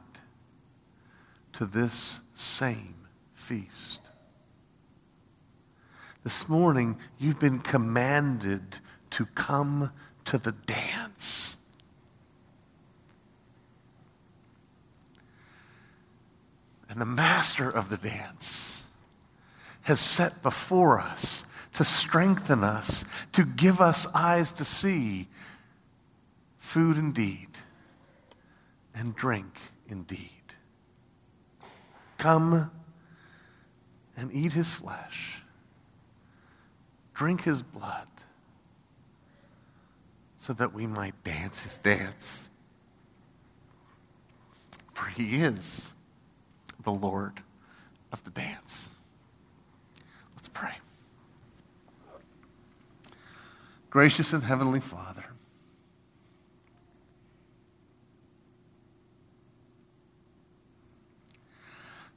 to 1.60 1.66
this 1.66 2.22
same 2.34 2.96
feast. 3.34 4.12
This 6.24 6.48
morning, 6.48 6.98
you've 7.18 7.38
been 7.38 7.60
commanded 7.60 8.80
to 9.10 9.26
come 9.36 9.92
to 10.24 10.38
the 10.38 10.54
dance. 10.54 11.58
And 16.88 17.02
the 17.02 17.06
master 17.06 17.70
of 17.70 17.90
the 17.90 17.98
dance 17.98 18.86
has 19.82 20.00
set 20.00 20.42
before 20.42 20.98
us 20.98 21.46
to 21.74 21.84
strengthen 21.84 22.64
us, 22.64 23.04
to 23.34 23.44
give 23.44 23.82
us 23.82 24.08
eyes 24.16 24.54
to 24.54 24.64
see 24.64 25.28
food 26.58 26.98
indeed 26.98 27.50
and 28.96 29.14
drink 29.14 29.60
indeed. 29.90 30.39
Come 32.20 32.70
and 34.18 34.32
eat 34.34 34.52
his 34.52 34.76
flesh, 34.76 35.42
drink 37.14 37.46
his 37.46 37.64
blood, 37.64 38.08
so 40.38 40.52
that 40.52 40.74
we 40.74 40.86
might 40.86 41.24
dance 41.24 41.64
his 41.64 41.80
dance. 41.80 42.50
For 44.94 45.06
he 45.06 45.42
is 45.42 45.92
the 46.84 46.92
Lord 46.92 47.42
of 48.12 48.22
the 48.26 48.32
dance. 48.32 48.96
Let's 50.36 50.50
pray. 50.50 50.74
Gracious 53.90 54.34
and 54.34 54.44
Heavenly 54.44 54.82
Father, 54.82 55.24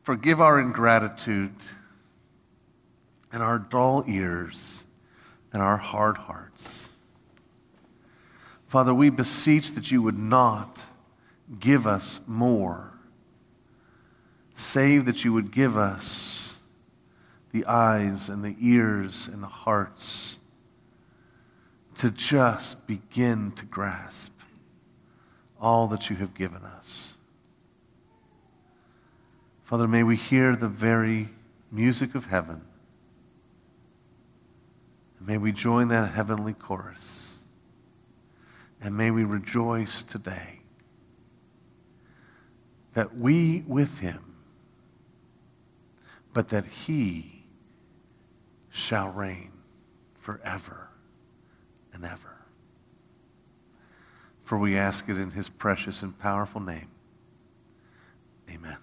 forgive 0.03 0.41
our 0.41 0.61
ingratitude 0.61 1.55
and 3.33 3.43
our 3.43 3.59
dull 3.59 4.05
ears 4.07 4.87
and 5.53 5.63
our 5.63 5.77
hard 5.77 6.19
hearts. 6.19 6.93
Father, 8.67 8.95
we 8.95 9.11
beseech 9.11 9.75
that 9.75 9.91
you 9.91 10.03
would 10.03 10.19
not 10.19 10.81
give 11.61 11.87
us 11.87 12.21
more, 12.27 12.95
save 14.55 15.05
that 15.05 15.25
you 15.25 15.33
would 15.33 15.51
give 15.51 15.77
us 15.77 16.59
the 17.53 17.67
eyes 17.67 18.29
and 18.29 18.43
the 18.43 18.57
ears 18.61 19.29
and 19.29 19.43
the 19.43 19.49
hearts 19.49 20.39
to 21.97 22.11
just 22.11 22.87
begin 22.87 23.53
to 23.53 23.65
grasp 23.67 24.33
all 25.61 25.87
that 25.89 26.11
you 26.11 26.17
have 26.17 26.35
given 26.35 26.63
us. 26.63 27.12
Father, 29.73 29.89
may 29.89 30.03
we 30.03 30.17
hear 30.17 30.55
the 30.55 30.69
very 30.69 31.31
music 31.71 32.15
of 32.15 32.27
heaven. 32.27 32.61
And 35.19 35.27
may 35.27 35.39
we 35.39 35.51
join 35.51 35.89
that 35.89 36.13
heavenly 36.13 36.53
chorus. 36.53 37.45
And 38.83 38.95
may 38.95 39.11
we 39.11 39.25
rejoice 39.25 40.03
today 40.03 40.61
that 42.93 43.17
we 43.17 43.65
with 43.67 44.01
him, 44.01 44.35
but 46.35 46.51
that 46.51 46.67
he 46.67 47.47
shall 48.69 49.09
reign 49.09 49.53
forever 50.19 50.91
and 51.95 52.05
ever. 52.05 52.45
For 54.43 54.59
we 54.59 54.77
ask 54.77 55.09
it 55.09 55.17
in 55.17 55.31
his 55.31 55.49
precious 55.49 56.03
and 56.03 56.19
powerful 56.19 56.61
name. 56.61 56.91
Amen. 58.51 58.77